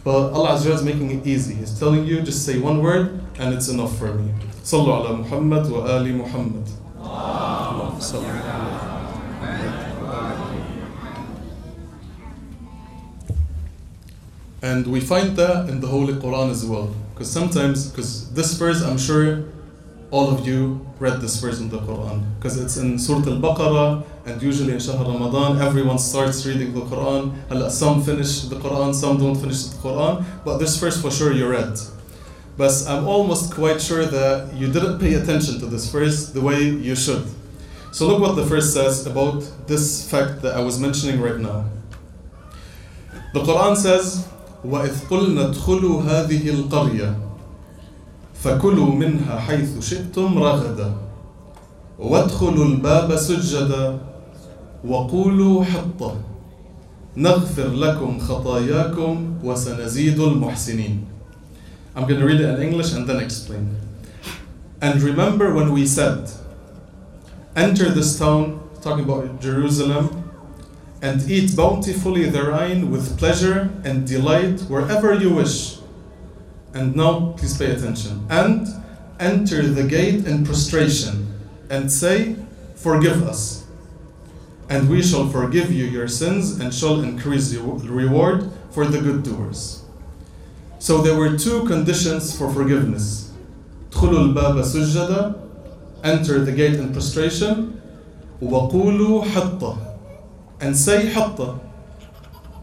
[0.02, 1.54] But Allah Azza is making it easy.
[1.54, 4.32] He's telling you, just say one word and it's enough for me.
[4.62, 6.66] Sallu ala Muhammad wa ali Muhammad.
[14.64, 16.88] And we find that in the Holy Quran as well.
[17.12, 19.44] Because sometimes, because this verse, I'm sure
[20.10, 22.24] all of you read this verse in the Quran.
[22.36, 23.90] Because it's in Surah Al Baqarah,
[24.24, 27.22] and usually in Shahr Ramadan, everyone starts reading the Quran.
[27.70, 31.46] Some finish the Quran, some don't finish the Quran, but this verse for sure you
[31.46, 31.78] read.
[32.56, 36.60] But I'm almost quite sure that you didn't pay attention to this verse the way
[36.62, 37.26] you should.
[37.92, 41.66] So look what the verse says about this fact that I was mentioning right now.
[43.34, 44.26] The Quran says,
[44.64, 47.16] وَإِذْ قُلْنَا ادْخُلُوا هَذِهِ الْقَرْيَةِ
[48.34, 50.92] فَكُلُوا مِنْهَا حَيْثُ شِئْتُمْ رَغَدًا
[51.98, 53.98] وَادْخُلُوا الْبَابَ سُجَّدًا
[54.84, 56.12] وَقُولُوا حَطَّةً
[57.16, 61.04] نغفر لكم خطاياكم وسنزيد المحسنين
[61.96, 63.76] I'm going to read it in English and then explain.
[64.82, 66.28] And remember when we said,
[67.54, 70.23] Enter this town, talking about Jerusalem,
[71.03, 75.79] and eat bountifully therein with pleasure and delight wherever you wish.
[76.73, 78.25] And now, please pay attention.
[78.29, 78.67] And
[79.19, 82.35] enter the gate in prostration and say,
[82.75, 83.65] Forgive us.
[84.69, 89.23] And we shall forgive you your sins and shall increase your reward for the good
[89.23, 89.83] doers.
[90.77, 93.25] So there were two conditions for forgiveness.
[93.91, 95.35] ادخلوا الباب سجدا
[96.03, 97.73] enter the gate in prostration
[98.41, 99.77] وقولوا حطة
[100.63, 101.59] and say حطة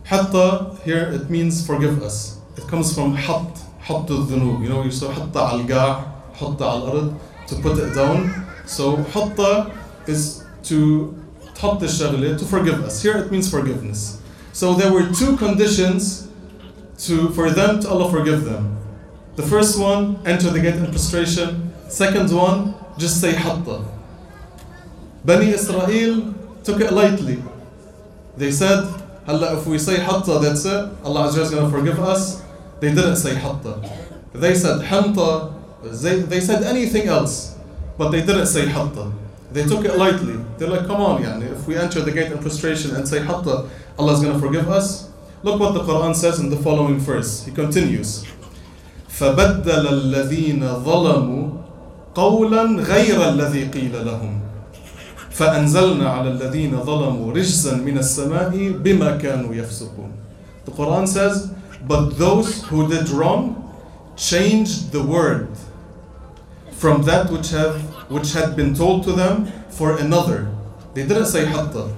[0.05, 4.91] حطة here it means forgive us it comes from حط حط الذنوب you know you
[4.91, 7.15] say حطة على القاع حطة على الأرض
[7.49, 8.31] to put it down
[8.67, 9.73] so حطة
[10.07, 11.15] is to
[11.55, 14.21] تحط الشغلة to forgive us here it means forgiveness
[14.53, 16.29] so there were two conditions
[16.99, 18.77] to for them to Allah forgive them
[19.37, 23.85] the first one enter the gate in prostration second one just say حطة
[25.25, 27.43] Bani Israel took it lightly
[28.41, 28.85] they said
[29.29, 32.43] هلا if we say حطة that's it Allah Azza is going to forgive us
[32.81, 33.83] they didn't say حطة
[34.35, 35.53] they said حنطة
[36.03, 37.57] they, they said anything else
[37.99, 39.13] but they didn't say حطة
[39.53, 42.39] they took it lightly they're like come on يعني if we enter the gate in
[42.39, 43.69] prostration and say حطة
[43.99, 45.09] Allah is going to forgive us
[45.43, 48.25] look what the Quran says in the following verse he continues
[49.09, 51.49] فبدل الذين ظلموا
[52.15, 54.41] قولا غير الذي قيل لهم
[55.31, 58.51] فأنزلنا على الذين ظلموا رجزا من السماء
[58.83, 60.13] بما كانوا يفسقون
[60.65, 61.51] The Quran says
[61.87, 63.63] but those who did wrong
[64.17, 65.49] changed the word
[66.73, 67.77] from that which have
[68.09, 70.49] which had been told to them for another
[70.95, 71.93] they didn't say حتى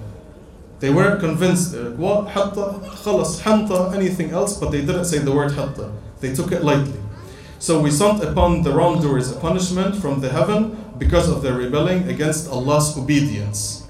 [0.80, 5.18] they weren't convinced They're like, what حتى خلص حنطة anything else but they didn't say
[5.18, 7.00] the word حتى they took it lightly
[7.60, 12.07] so we sent upon the wrongdoers a punishment from the heaven because of their rebelling
[12.09, 13.87] against Allah's obedience.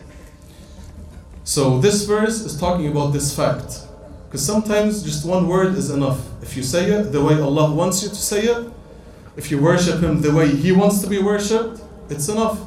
[1.44, 3.82] So this verse is talking about this fact.
[4.28, 6.22] Because sometimes just one word is enough.
[6.42, 8.72] If you say it the way Allah wants you to say it,
[9.36, 12.60] if you worship Him the way He wants to be worshipped, it's enough.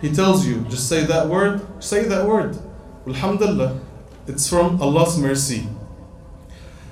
[0.00, 2.58] He tells you, just say that word, say that word.
[3.06, 3.80] Alhamdulillah.
[4.26, 5.66] It's from Allah's mercy.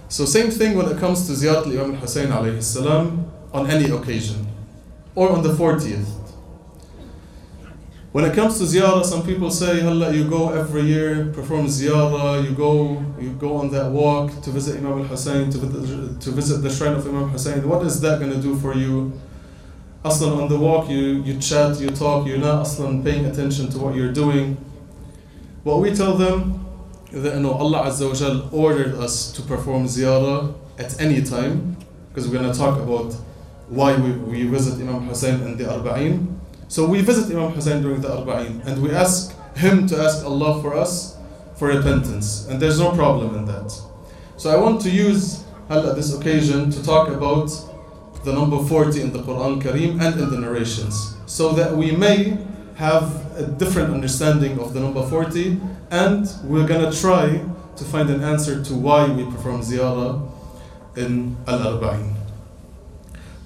[0.08, 4.46] So same thing when it comes to Ziyarat Imam Hussein alayhi salam on any occasion
[5.14, 6.06] or on the 40th.
[8.12, 12.44] When it comes to ziyarah, some people say, Halla, you go every year, perform ziyarah,
[12.44, 16.30] you go, you go on that walk to visit Imam al Hussein, to, visit- to
[16.30, 17.66] visit the shrine of Imam Hussein.
[17.66, 19.18] What is that going to do for you?
[20.04, 23.78] Aslan, on the walk, you, you chat, you talk, you're not Aslan paying attention to
[23.78, 24.58] what you're doing.
[25.62, 26.66] What we tell them,
[27.12, 31.78] that know, Allah Azza wa Jal ordered us to perform ziyarah at any time,
[32.10, 33.14] because we're going to talk about
[33.68, 36.40] why we, we visit Imam Hussein and the Arba'in.
[36.72, 40.62] So we visit Imam Hussein during the Arba'in and we ask him to ask Allah
[40.62, 41.18] for us
[41.56, 42.46] for repentance.
[42.48, 43.78] And there's no problem in that.
[44.38, 47.50] So I want to use this occasion to talk about
[48.24, 51.14] the number 40 in the Quran Kareem and in the narrations.
[51.26, 52.38] So that we may
[52.76, 53.04] have
[53.36, 57.44] a different understanding of the number 40 and we're gonna try
[57.76, 60.26] to find an answer to why we perform ziyarah
[60.96, 62.21] in Al-Arba'in.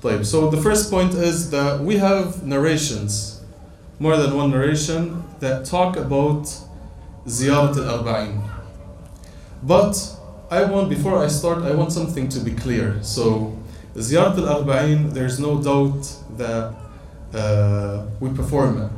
[0.01, 3.41] طيب, so the first point is that we have narrations,
[3.99, 6.43] more than one narration, that talk about
[7.27, 8.41] Ziyarat al-Arba'in.
[9.63, 9.95] But
[10.49, 12.97] I want, before I start, I want something to be clear.
[13.03, 13.57] So,
[13.95, 16.03] Ziyarat al-Arba'in, there's no doubt
[16.37, 16.73] that
[17.33, 18.91] uh, we perform it.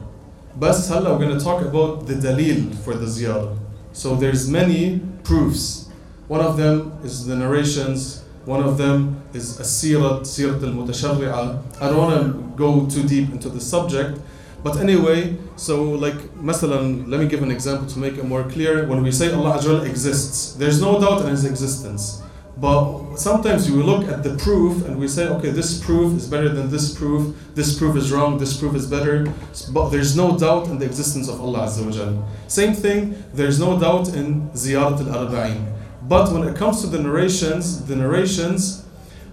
[0.59, 3.57] But هلا we're going to talk about the dalil for the ziyarah.
[3.91, 5.89] So there's many proofs.
[6.27, 8.23] One of them is the narrations.
[8.47, 11.59] One of them is السيرة سيرة المتشرعة.
[11.79, 14.19] I don't want to go too deep into the subject,
[14.63, 18.85] but anyway, so like مثلا, let me give an example to make it more clear.
[18.85, 22.21] When we say Allah Azza wa Jalla exists, there's no doubt in His existence.
[22.57, 26.49] But sometimes we look at the proof and we say, okay, this proof is better
[26.49, 29.25] than this proof, this proof is wrong, this proof is better.
[29.71, 32.23] But there's no doubt in the existence of Allah Azza wa Jalla.
[32.47, 35.65] Same thing, there's no doubt in Ziyarat al Arba'in.
[36.08, 38.86] But when it comes to the narrations, the narrations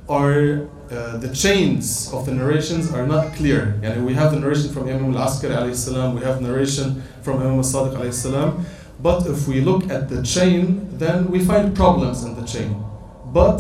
[0.10, 3.80] are uh, the chains of the narrations are not clear.
[3.82, 7.96] Yani we have the narration from Imam al-Askari alayhi we have narration from Imam al-Sadiq
[7.96, 8.66] alayhi
[9.02, 12.84] but if we look at the chain, then we find problems in the chain.
[13.34, 13.60] But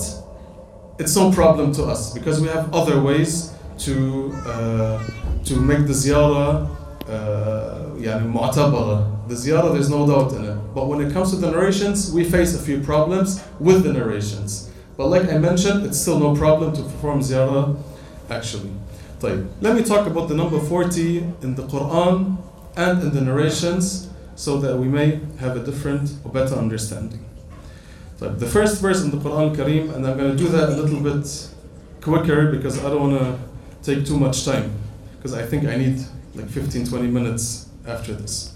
[0.97, 5.03] it's no problem to us because we have other ways to uh,
[5.43, 6.69] to make the ziyarah
[7.07, 9.28] uh, يعني معتبرة.
[9.28, 10.56] The ziyarah, there's no doubt in it.
[10.74, 14.70] But when it comes to the narrations, we face a few problems with the narrations.
[14.96, 17.76] But like I mentioned, it's still no problem to perform ziyarah
[18.28, 18.72] actually.
[19.20, 22.38] طيب, let me talk about the number 40 in the Quran
[22.76, 27.24] and in the narrations so that we may have a different or better understanding.
[28.20, 30.76] طيب, the first verse in the Quran Kareem, and I'm going to do that a
[30.76, 31.48] little bit
[32.00, 33.38] quicker because I don't want to
[33.82, 34.70] take too much time
[35.16, 35.98] because I think I need
[36.34, 38.51] like 15 20 minutes after this.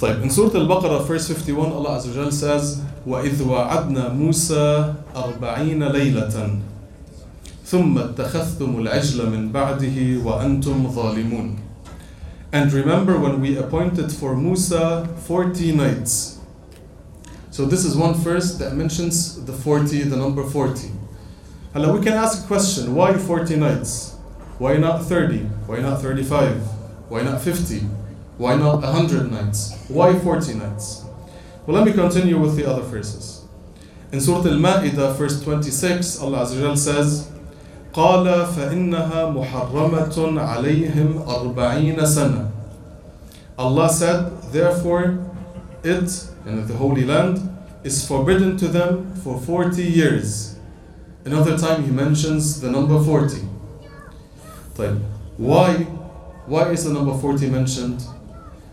[0.00, 5.82] طيب in سورة البقرة verse 51 Allah Azza wa Jal says وإذ وعدنا موسى أربعين
[5.82, 6.58] ليلة
[7.66, 11.56] ثم اتخذتم العجل من بعده وأنتم ظالمون
[12.52, 16.38] And remember when we appointed for Musa 40 nights.
[17.50, 20.90] So this is one verse that mentions the 40, the number 40.
[21.74, 24.14] Hello, we can ask a question, why 40 nights?
[24.58, 25.38] Why not 30?
[25.66, 26.56] Why not 35?
[27.10, 27.82] Why not 50?
[28.37, 29.75] Why not 100 nights?
[29.87, 31.03] Why 40 nights?
[31.65, 33.45] Well, let me continue with the other verses.
[34.11, 37.29] In Surah Al-Ma'idah, verse 26, Allah Azza wa Jal says,
[37.93, 42.49] قال فإنها محرمة عليهم أربعين سنة
[43.57, 45.19] Allah said, therefore,
[45.83, 47.37] it, in the Holy Land,
[47.83, 50.57] is forbidden to them for 40 years.
[51.23, 53.41] Another time he mentions the number 40.
[54.75, 54.99] طيب,
[55.37, 55.73] why,
[56.47, 58.03] why is the number 40 mentioned?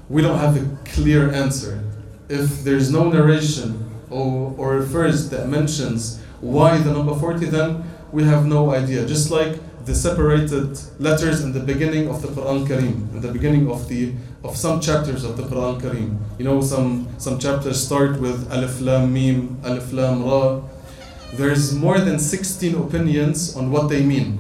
[0.10, 1.84] we don't have a clear answer.
[2.30, 7.84] If there's no narration or, or a verse that mentions why the number 40, then
[8.12, 9.06] we have no idea.
[9.06, 13.70] Just like the separated letters in the beginning of the Quran Kareem, in the beginning
[13.70, 16.18] of the of some chapters of the Quran Kareem.
[16.38, 20.62] You know, some some chapters start with Alif Lam Mim, Alif Lam Ra.
[21.34, 24.40] There's more than 16 opinions on what they mean.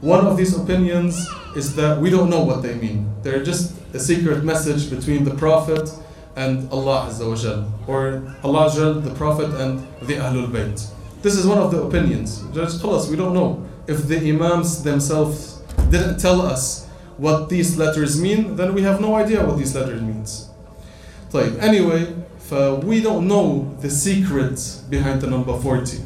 [0.00, 3.09] One of these opinions is that we don't know what they mean.
[3.23, 5.89] They're just a secret message between the Prophet
[6.35, 10.47] and Allah Azza wa Jal, or Allah Azza wa Jal, the Prophet and the Ahlul
[10.47, 10.87] Bayt.
[11.21, 12.43] This is one of the opinions.
[12.53, 13.63] Just tell us, we don't know.
[13.87, 16.87] If the Imams themselves didn't tell us
[17.17, 20.47] what these letters mean, then we have no idea what these letters means.
[21.31, 22.13] طيب, anyway,
[22.83, 24.59] we don't know the secret
[24.89, 25.99] behind the number 40.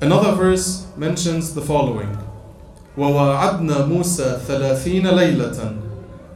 [0.00, 2.16] Another verse mentions the following
[2.98, 5.72] وواعدنا موسى ثلاثين ليلة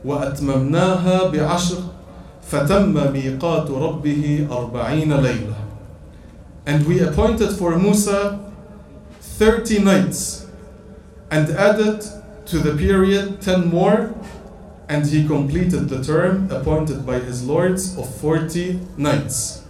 [0.05, 1.77] وأتممناها بعشر
[2.51, 5.55] فتم ميقات ربه أربعين ليلة
[6.67, 8.39] And we appointed for Musa
[9.21, 10.47] 30 nights
[11.31, 12.05] and added
[12.47, 14.15] to the period 10 more
[14.89, 19.63] and he completed the term appointed by his lords of 40 nights.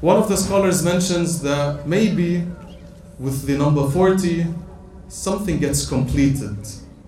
[0.00, 2.46] One of the scholars mentions that maybe
[3.18, 4.46] with the number 40
[5.12, 6.56] something gets completed.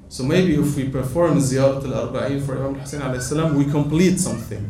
[0.08, 4.64] So maybe if we perform Ziyarat al-Arba'in for Imam Hussein alayhi salam, we complete something.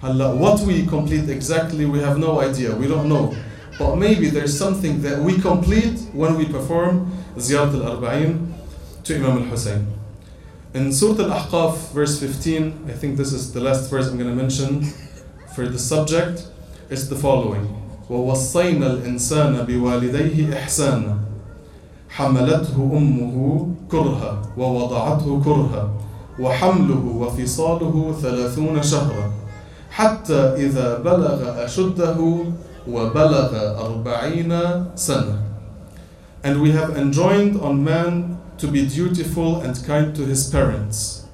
[0.00, 3.34] What we complete exactly, we have no idea, we don't know.
[3.78, 8.52] But maybe there's something that we complete when we perform Ziyarat al-Arba'in
[9.04, 9.86] to Imam al-Hussein.
[10.74, 14.34] In Surah Al-Ahqaf, verse 15, I think this is the last verse I'm going to
[14.34, 14.82] mention
[15.54, 16.48] for the subject,
[16.90, 17.78] is the following.
[18.08, 21.18] وَوَصَّيْنَا الْإِنسَانَ بِوَالِدَيْهِ إِحْسَانًا
[22.09, 25.89] حملته أمه كرها ووضعته كرها
[26.39, 29.31] وحمله وفصاله ثلاثون شهرا
[29.91, 32.19] حتى إذا بلغ أشده
[32.87, 33.51] وبلغ
[33.85, 34.51] أربعين
[34.95, 35.47] سنة
[36.43, 41.25] And we have enjoined on man to be dutiful and kind to his parents.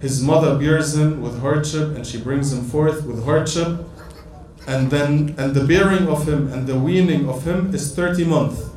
[0.00, 3.80] His mother bears him with hardship and she brings him forth with hardship.
[4.66, 8.70] And then and the bearing of him and the weaning of him is 30 months.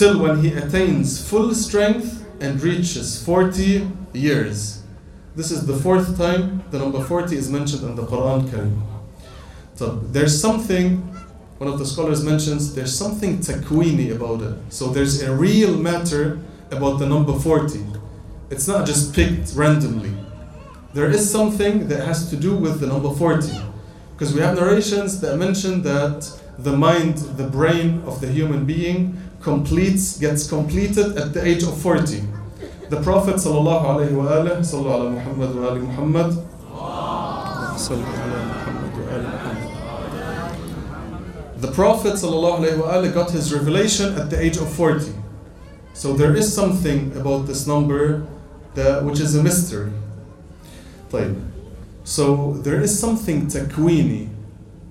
[0.00, 4.82] Till when he attains full strength and reaches 40 years.
[5.36, 8.80] This is the fourth time the number 40 is mentioned in the Quran Kareem.
[9.74, 11.02] So there's something
[11.58, 14.56] one of the scholars mentions there's something takwini about it.
[14.70, 16.38] So there's a real matter
[16.70, 17.84] about the number 40.
[18.48, 20.14] It's not just picked randomly.
[20.94, 23.52] There is something that has to do with the number 40.
[24.12, 29.20] Because we have narrations that mention that the mind, the brain of the human being
[29.41, 32.21] completes, gets completed at the age of 40.
[32.89, 36.31] The Prophet sallallahu alaihi wa alihi, sallallahu ala Muhammad wa ali Muhammad,
[37.77, 39.55] sallallahu ala Muhammad wa ali Muhammad.
[41.61, 45.13] The Prophet ﷺ got his revelation at the age of 40.
[45.93, 48.27] So there is something about this number
[48.75, 49.91] that, which is a mystery.
[51.09, 51.41] طيب.
[52.03, 54.29] So there is something takwini.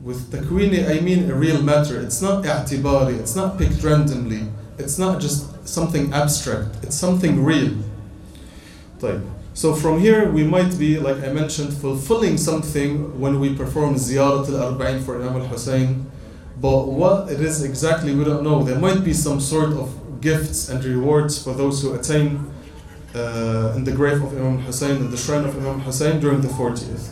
[0.02, 2.00] With takwini, I mean a real matter.
[2.00, 4.48] It's not i'tibari, it's not picked randomly,
[4.78, 7.76] it's not just something abstract, it's something real.
[9.00, 9.22] طيب.
[9.54, 14.48] So from here, we might be, like I mentioned, fulfilling something when we perform ziyarat
[14.48, 16.10] al-arba'in for Imam al-Hussein.
[16.60, 18.64] But what it is exactly, we don't know.
[18.64, 22.50] There might be some sort of gifts and rewards for those who attain
[23.14, 26.48] uh, in the grave of Imam Hussein, in the shrine of Imam Hussein during the
[26.48, 27.10] 40th.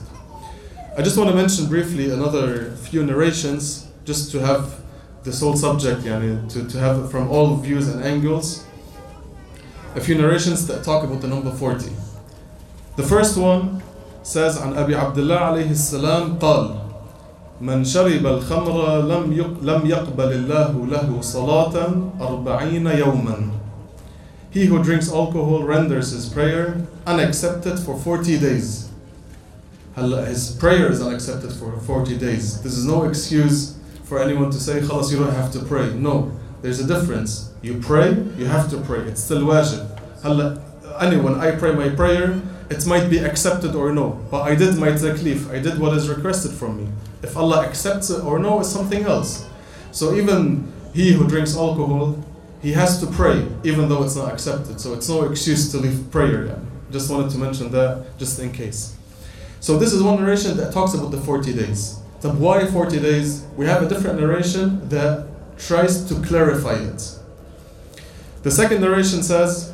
[0.98, 4.74] I just want to mention briefly another few narrations, just to have
[5.24, 8.64] this whole subject, yani, to, to have it from all views and angles.
[9.94, 11.90] A few narrations that talk about the number 40.
[12.96, 13.82] The first one
[14.22, 16.78] says عن أبي عبد الله عليه السلام قال
[17.60, 23.50] من شرب الخمر لم يق- لم يقبل الله له صلاة أربعين يوما
[24.50, 26.76] He who drinks alcohol renders his prayer
[27.06, 28.85] unaccepted for 40 days.
[29.97, 32.61] his prayer is unaccepted for 40 days.
[32.61, 35.93] This is no excuse for anyone to say, Khalas, you don't have to pray.
[35.93, 36.31] No,
[36.61, 37.51] there's a difference.
[37.61, 38.99] You pray, you have to pray.
[38.99, 40.61] It's still wajib.
[41.01, 44.19] Anyone, I pray my prayer, it might be accepted or no.
[44.29, 46.91] But I did my taklif, I did what is requested from me.
[47.23, 49.47] If Allah accepts it or no, it's something else.
[49.91, 52.23] So even he who drinks alcohol,
[52.61, 54.79] he has to pray, even though it's not accepted.
[54.79, 56.59] So it's no excuse to leave prayer.
[56.91, 58.96] Just wanted to mention that, just in case.
[59.60, 61.98] So this is one narration that talks about the 40 days.
[62.20, 63.44] So why 40 days?
[63.56, 65.26] We have a different narration that
[65.58, 67.18] tries to clarify it.
[68.42, 69.72] The second narration says,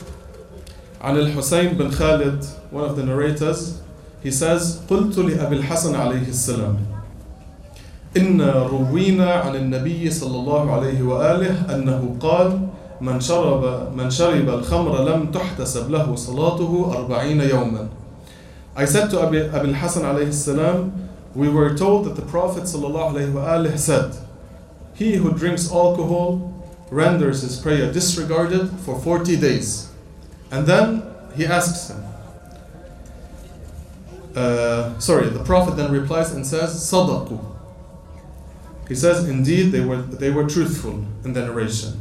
[1.00, 3.80] عن الحسين بن خالد, one of the narrators,
[4.22, 6.76] he says, قلت لأبي الحسن عليه السلام
[8.16, 12.68] إن روينا عن النبي صلى الله عليه وآله أنه قال
[13.00, 17.88] من شرب من شرب الخمر لم تحتسب له صلاته أربعين يوما
[18.76, 23.14] I said to Abi, Abi al-Hasan alayhi salam, we were told that the Prophet sallallahu
[23.14, 24.16] alayhi wa alihi said,
[24.94, 26.54] He who drinks alcohol
[26.90, 29.90] renders his prayer disregarded for 40 days.
[30.50, 31.02] And then
[31.36, 32.04] he asks him,
[34.34, 37.44] uh, sorry, the Prophet then replies and says, Sadaqu.
[38.88, 42.00] He says, indeed, they were, they were truthful in the narration.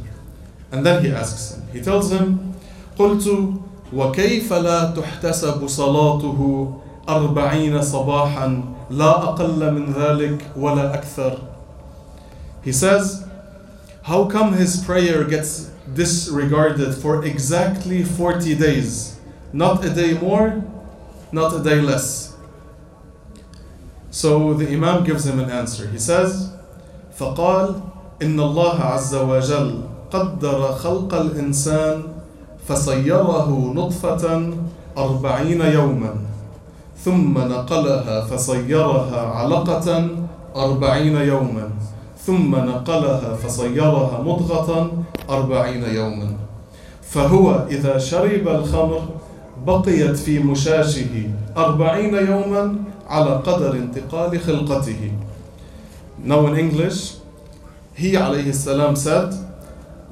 [0.70, 2.54] And then he asks him, he tells him,
[2.96, 3.61] قلت
[3.95, 6.71] وكيف لا تحتسب صلاته
[7.09, 11.37] أربعين صباحا لا أقل من ذلك ولا أكثر
[12.63, 13.25] He says,
[14.03, 19.19] how come his prayer gets disregarded for exactly 40 days?
[19.51, 20.63] Not a day more,
[21.33, 22.37] not a day less.
[24.11, 25.87] So the Imam gives him an answer.
[25.87, 26.51] He says,
[27.19, 27.81] فقال
[28.21, 29.81] إن الله عز وجل
[30.11, 32.12] قدر خلق الإنسان
[32.67, 34.53] فصيره نطفة
[34.97, 36.13] أربعين يوما
[37.05, 40.07] ثم نقلها فصيرها علقة
[40.55, 41.69] أربعين يوما
[42.25, 44.91] ثم نقلها فصيرها مضغة
[45.29, 46.29] أربعين يوما.
[47.01, 49.01] فهو إذا شرب الخمر
[49.67, 52.75] بقيت في مشاشه أربعين يوما
[53.09, 55.11] على قدر انتقال خلقته.
[56.23, 57.15] Now in English,
[57.93, 59.33] he alayhi salam said,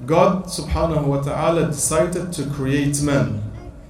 [0.05, 3.43] God subhanahu wa ta'ala decided to create man.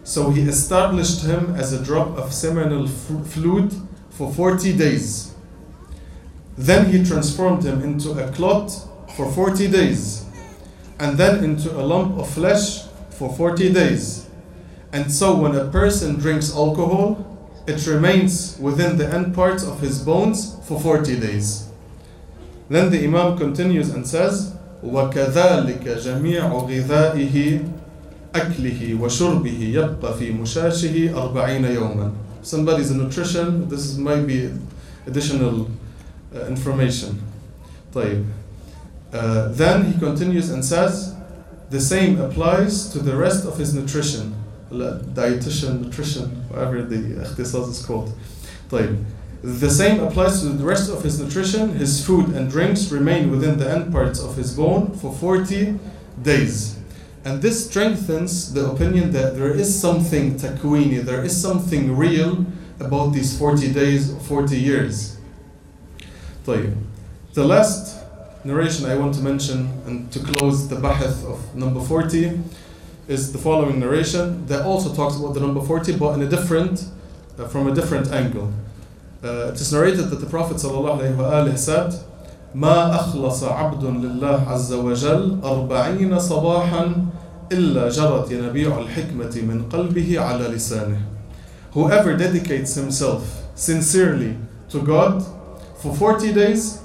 [0.04, 3.74] So he established him as a drop of seminal fluid
[4.10, 5.34] for 40 days.
[6.58, 8.72] Then he transformed him into a clot
[9.16, 10.26] for 40 days.
[11.00, 14.28] And then into a lump of flesh for 40 days.
[14.92, 17.28] And so when a person drinks alcohol,
[17.68, 21.70] it remains within the end parts of his bones for 40 days.
[22.70, 27.61] Then the Imam continues and says, وكذلك جميع غذائه
[28.35, 32.13] أكله وشربه يبقى في مشاشه أربعين يوما.
[32.43, 34.51] Somebody's a nutrition, this might be
[35.07, 35.69] additional
[36.35, 37.23] uh, information.
[37.95, 38.25] طيب.
[39.13, 41.15] Uh, then he continues and says,
[41.71, 44.35] the same applies to the rest of his nutrition.
[44.71, 48.13] Dietitian, nutrition, whatever the اختصاص is called.
[48.71, 48.97] طيب.
[49.43, 51.75] The same applies to the rest of his nutrition.
[51.75, 55.79] His food and drinks remain within the end parts of his bone for 40
[56.23, 56.77] days.
[57.25, 62.47] And this strengthens the opinion that there is something takwini, there is something real
[62.81, 65.17] about these 40 days, 40 years.
[66.47, 66.75] طيب.
[67.35, 67.99] The last
[68.45, 72.41] narration I want to mention and to close the bahith of number 40
[73.09, 76.85] is the following narration that also talks about the number 40 but in a different,
[77.39, 78.53] uh, from a different angle.
[79.25, 81.95] Uh, it is narrated that the Prophet ﷺ said,
[82.55, 87.07] ما أخلص عبد لله عز وجل أربعين صباحا
[87.53, 91.01] إلا جرت ينابيع الحكمة من قلبه على لسانه
[91.73, 94.37] Whoever dedicates himself sincerely
[94.71, 95.23] to God
[95.77, 96.81] for 40 days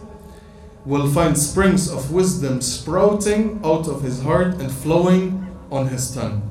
[0.86, 6.42] will find springs of wisdom sprouting out of his heart and flowing on his tongue.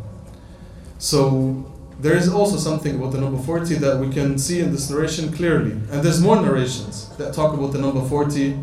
[0.99, 4.90] So there is also something about the number 40 that we can see in this
[4.90, 5.72] narration clearly.
[5.72, 8.58] And there's more narrations that talk about the number 40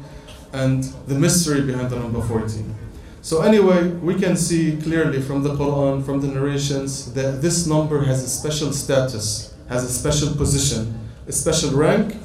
[0.53, 2.65] and the mystery behind the number 40.
[3.23, 8.05] So, anyway, we can see clearly from the Quran, from the narrations, that this number
[8.05, 12.17] has a special status, has a special position, a special rank,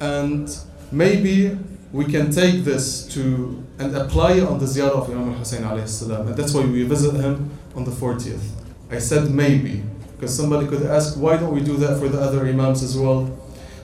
[0.00, 0.48] and
[0.90, 1.58] maybe
[1.92, 5.86] we can take this to and apply it on the ziyarah of Imam Hussein alayhi
[5.86, 8.42] salam, and that's why we visit him on the 40th.
[8.90, 9.82] I said maybe,
[10.22, 13.36] because somebody could ask, why don't we do that for the other Imams as well?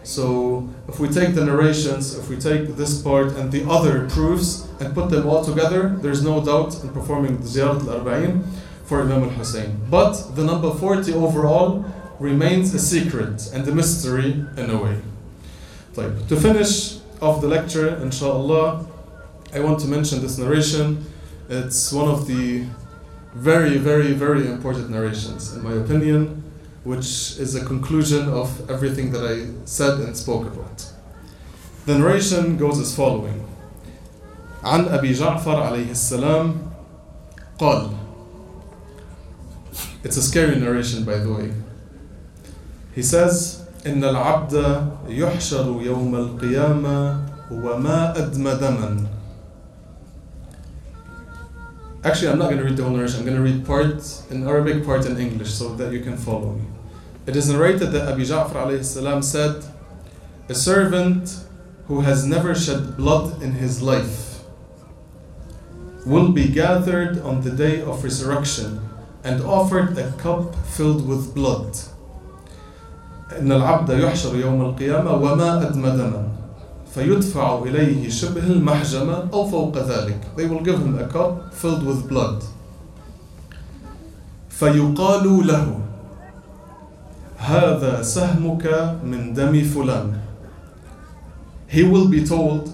[0.04, 4.68] So if we take the narrations, if we take this part and the other proofs
[4.78, 8.44] and put them all together, there's no doubt in performing the Ziyarat al-Arba'in
[8.84, 9.80] for Imam al-Hussein.
[9.90, 11.84] But the number 40 overall
[12.20, 15.00] remains a secret and a mystery in a way.
[16.28, 18.86] To finish off the lecture, inshallah,
[19.52, 21.04] I want to mention this narration.
[21.48, 22.66] It's one of the
[23.37, 26.43] very, very, very important narrations, in my opinion
[26.83, 30.91] which is a conclusion of everything that I said and spoke about.
[31.85, 33.39] The narration goes as following
[34.63, 36.55] عن أبي جعفر عليه السلام
[37.59, 37.89] قال
[40.03, 41.51] It's a scary narration by the way.
[42.95, 49.07] He says إن العبد يحشر يوم القيامة وما أدم دما
[52.03, 53.19] Actually, I'm not going to read the whole narration.
[53.19, 56.51] I'm going to read part in Arabic, part in English, so that you can follow
[56.53, 56.65] me.
[57.25, 59.63] It is narrated that Abi Ja'far alayhi salam said,
[60.49, 61.39] A servant
[61.87, 64.41] who has never shed blood in his life
[66.05, 68.81] will be gathered on the day of resurrection
[69.23, 71.77] and offered a cup filled with blood.
[73.39, 76.27] إن العبد يحشر يوم القيامة وما أدم دما
[76.98, 80.20] فيدفع إليه شبه المحجمة أو فوق ذلك.
[80.36, 82.42] They will give him a cup filled with blood.
[84.50, 85.80] فيقال له
[87.36, 90.18] هذا سهمك من دم فلان.
[91.68, 92.72] He will be told,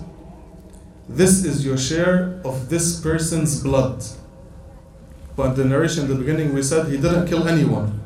[1.06, 4.02] This is your share of this person's blood.
[5.36, 8.00] But the narration in the beginning, we said he didn't kill anyone.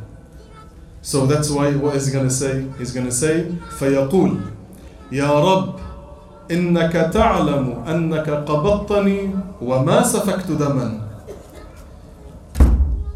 [1.01, 2.65] So that's why, what is he going to say?
[2.79, 3.45] He's going to say,
[3.79, 4.41] فيقول
[5.13, 5.88] يا رب
[6.52, 9.30] إنك تعلم أنك قبضتني
[9.62, 11.00] وما سفكت دما.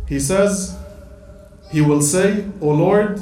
[0.08, 0.78] He says,
[1.72, 3.20] he will say, O Lord,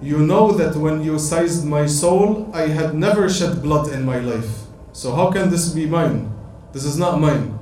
[0.00, 4.18] you know that when you seized my soul, I had never shed blood in my
[4.18, 4.62] life.
[4.92, 6.32] So how can this be mine?
[6.72, 7.58] This is not mine.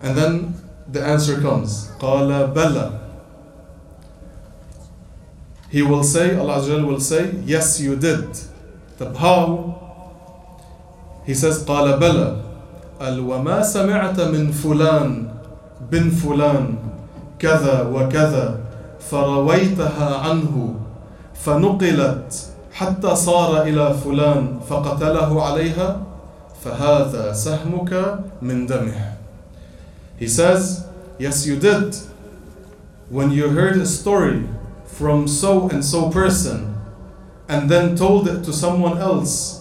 [0.00, 0.54] And then
[0.88, 1.90] the answer comes.
[1.98, 3.00] قال بلى.
[5.70, 8.28] He will say, Allah Azza will say, yes you did.
[8.98, 9.87] طب how?
[11.29, 12.41] He says, قال بلى.
[12.99, 15.27] قال وما سمعت من فلان
[15.91, 16.75] بن فلان
[17.39, 18.59] كذا وكذا
[18.99, 20.75] فرويتها عنه
[21.33, 26.01] فنقلت حتى صار إلى فلان فقتله عليها
[26.63, 29.13] فهذا سهمك من دمه
[30.17, 30.87] He says,
[31.19, 31.95] yes you did.
[33.09, 34.49] When you heard a story
[34.87, 36.73] from so and so person
[37.47, 39.58] and then told it to someone else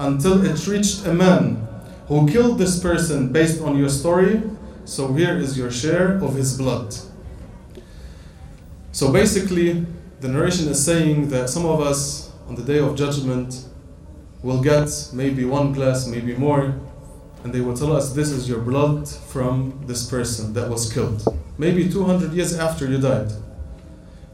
[0.00, 1.68] until it reached a man
[2.08, 4.42] who killed this person based on your story,
[4.84, 6.94] so here is your share of his blood.
[8.92, 9.86] So basically,
[10.20, 13.66] the narration is saying that some of us on the day of judgment
[14.42, 16.74] will get maybe one glass, maybe more,
[17.44, 21.22] and they will tell us this is your blood from this person that was killed.
[21.58, 23.30] Maybe 200 years after you died.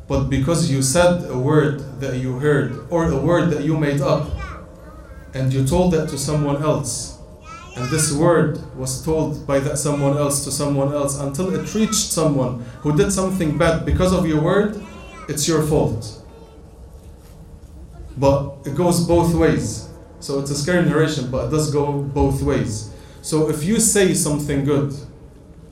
[0.07, 4.01] But because you said a word that you heard or a word that you made
[4.01, 4.36] up,
[5.37, 7.19] and you told that to someone else,
[7.77, 12.11] and this word was told by that someone else to someone else until it reached
[12.19, 14.83] someone who did something bad because of your word,
[15.29, 16.23] it's your fault.
[18.17, 19.91] But it goes both ways.
[20.21, 22.91] So it's a scary narration, but it does go both ways.
[23.21, 24.95] So if you say something good,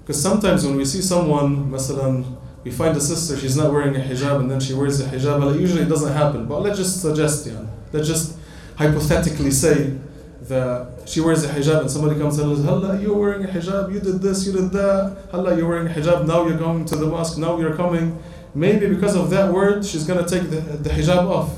[0.00, 4.00] because sometimes when we see someone, masalan, we find a sister, she's not wearing a
[4.00, 6.46] hijab and then she wears a hijab, well, usually it doesn't happen.
[6.46, 8.36] But let's just suggest, yeah, let's just
[8.76, 9.96] hypothetically say
[10.42, 13.92] that she wears a hijab and somebody comes and says, Halla, you're wearing a hijab,
[13.92, 15.16] you did this, you did that.
[15.30, 18.22] Halla, you're wearing a hijab, now you're going to the mosque, now you're coming.
[18.54, 21.50] Maybe because of that word, she's going to take the, the hijab off.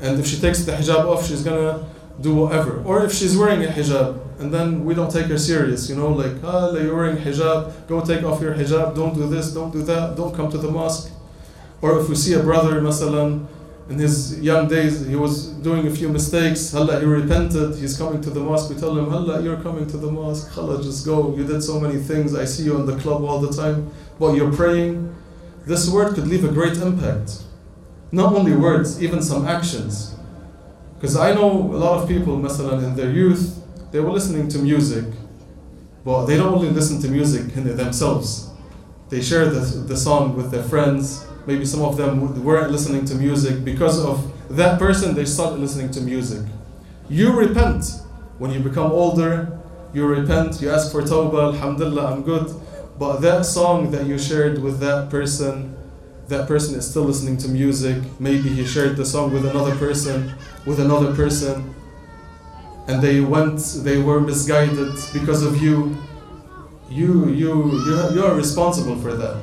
[0.00, 1.86] And if she takes the hijab off, she's going to
[2.20, 2.82] do whatever.
[2.82, 6.08] Or if she's wearing a hijab, and then we don't take her serious, you know,
[6.08, 9.82] like, ah, you're wearing hijab, go take off your hijab, don't do this, don't do
[9.82, 11.12] that, don't come to the mosque.
[11.80, 13.46] Or if we see a brother, masalan,
[13.88, 18.20] in his young days, he was doing a few mistakes, Allah, he repented, he's coming
[18.22, 21.34] to the mosque, we tell him, Allah, you're coming to the mosque, Allah, just go,
[21.36, 24.34] you did so many things, I see you in the club all the time, but
[24.34, 25.14] you're praying.
[25.66, 27.42] This word could leave a great impact.
[28.12, 30.14] Not only words, even some actions.
[30.94, 33.60] Because I know a lot of people, masalan, in their youth,
[33.90, 35.04] they were listening to music,
[36.04, 38.50] but they don't only listen to music in themselves.
[39.08, 41.26] They share the, the song with their friends.
[41.46, 43.64] Maybe some of them weren't listening to music.
[43.64, 46.46] Because of that person, they started listening to music.
[47.08, 47.84] You repent.
[48.38, 49.60] When you become older,
[49.92, 52.52] you repent, you ask for tawbah, alhamdulillah, I'm good.
[52.98, 55.76] But that song that you shared with that person,
[56.28, 58.02] that person is still listening to music.
[58.18, 60.32] Maybe he shared the song with another person,
[60.66, 61.74] with another person,
[62.88, 65.96] and they went, they were misguided because of you.
[66.88, 69.40] You, you, you, you are responsible for that.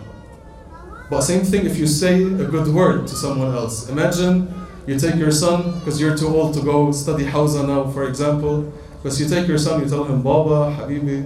[1.10, 3.89] But same thing if you say a good word to someone else.
[3.89, 4.53] Imagine
[4.86, 8.72] you take your son because you're too old to go study Hawza now, for example.
[9.01, 11.24] Because you take your son, you tell him, Baba, Habibi,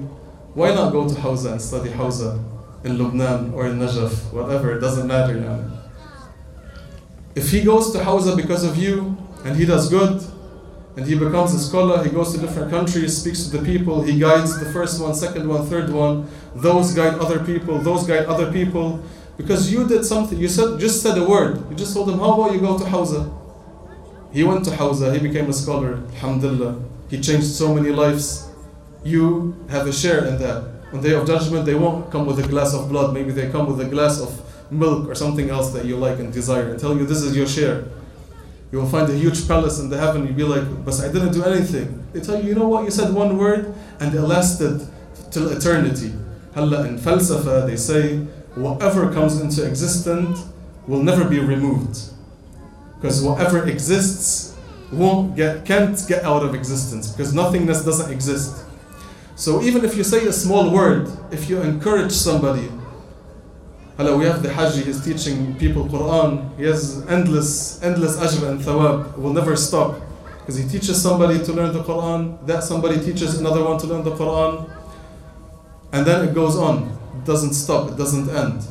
[0.53, 2.41] why not go to Hawza and study Hawza
[2.83, 5.59] in Lebanon or in Najaf, whatever, it doesn't matter now.
[7.35, 10.23] If he goes to Hawza because of you and he does good
[10.95, 14.19] and he becomes a scholar, he goes to different countries, speaks to the people, he
[14.19, 18.51] guides the first one, second one, third one, those guide other people, those guide other
[18.51, 19.03] people.
[19.37, 21.69] Because you did something, you said just said a word.
[21.69, 23.31] You just told him, How about you go to Hawza?
[24.31, 26.81] He went to Hawza, he became a scholar, Alhamdulillah.
[27.09, 28.49] He changed so many lives.
[29.03, 30.63] You have a share in that.
[30.91, 33.49] On the day of judgment, they won't come with a glass of blood, maybe they
[33.49, 34.29] come with a glass of
[34.71, 37.47] milk or something else that you like and desire and tell you this is your
[37.47, 37.85] share.
[38.71, 41.31] You will find a huge palace in the heaven, you'll be like, but I didn't
[41.31, 42.03] do anything.
[42.11, 44.87] They tell you, you know what, you said one word and it lasted
[45.29, 46.13] till eternity.
[46.55, 48.25] Halla in falsafa, they say,
[48.55, 50.47] whatever comes into existence
[50.87, 51.99] will never be removed.
[52.95, 54.57] Because whatever exists
[54.91, 58.63] won't get, can't get out of existence because nothingness doesn't exist.
[59.35, 62.69] So even if you say a small word, if you encourage somebody,
[63.95, 66.57] Hello, we have the Haji, he's teaching people Quran.
[66.57, 70.01] He has endless, endless ajr and thawab, will never stop.
[70.39, 74.03] Because he teaches somebody to learn the Quran, that somebody teaches another one to learn
[74.03, 74.67] the Quran.
[75.91, 78.62] And then it goes on It doesn't stop, it doesn't end.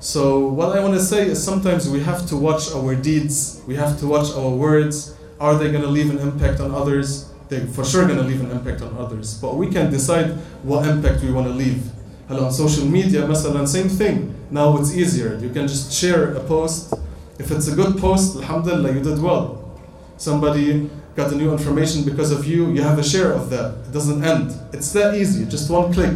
[0.00, 3.76] So what I want to say is sometimes we have to watch our deeds, we
[3.76, 5.14] have to watch our words.
[5.38, 7.30] Are they going to leave an impact on others?
[7.48, 9.34] They're for sure going to leave an impact on others.
[9.40, 10.30] But we can decide
[10.62, 11.82] what impact we want to leave.
[12.28, 14.34] Hello, on social media, مثلا, same thing.
[14.50, 15.36] Now it's easier.
[15.38, 16.94] You can just share a post.
[17.38, 19.78] If it's a good post, alhamdulillah, you did well.
[20.16, 23.74] Somebody got the new information because of you, you have a share of that.
[23.86, 24.52] It doesn't end.
[24.72, 26.12] It's that easy, just one click.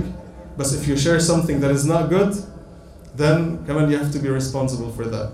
[0.58, 2.36] But if you share something that is not good,
[3.16, 5.32] then come on, you have to be responsible for that.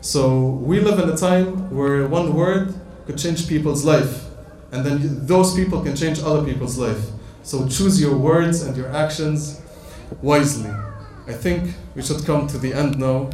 [0.00, 2.74] So we live in a time where one word
[3.06, 4.26] could change people's life,
[4.72, 7.02] and then those people can change other people's life.
[7.42, 9.60] So choose your words and your actions
[10.22, 10.70] wisely.
[11.26, 13.30] I think we should come to the end now.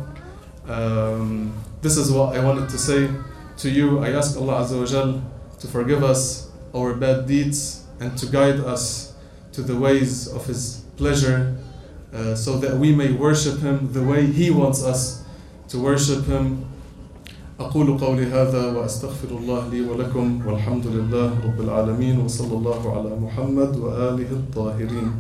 [0.67, 1.53] Um,
[1.83, 3.11] this is what I wanted to say
[3.59, 3.99] to you.
[3.99, 5.23] I ask Allah Azza wa Jal
[5.61, 9.15] to forgive us our bad deeds and to guide us
[9.53, 11.56] to the ways of His pleasure
[12.14, 15.02] uh, so that we may worship Him the way He wants us
[15.70, 16.66] to worship Him.
[17.60, 23.72] أقول قولي هذا وأستغفر الله لي ولكم والحمد لله رب العالمين وصلى الله على محمد
[23.78, 25.12] وآله الطاهرين.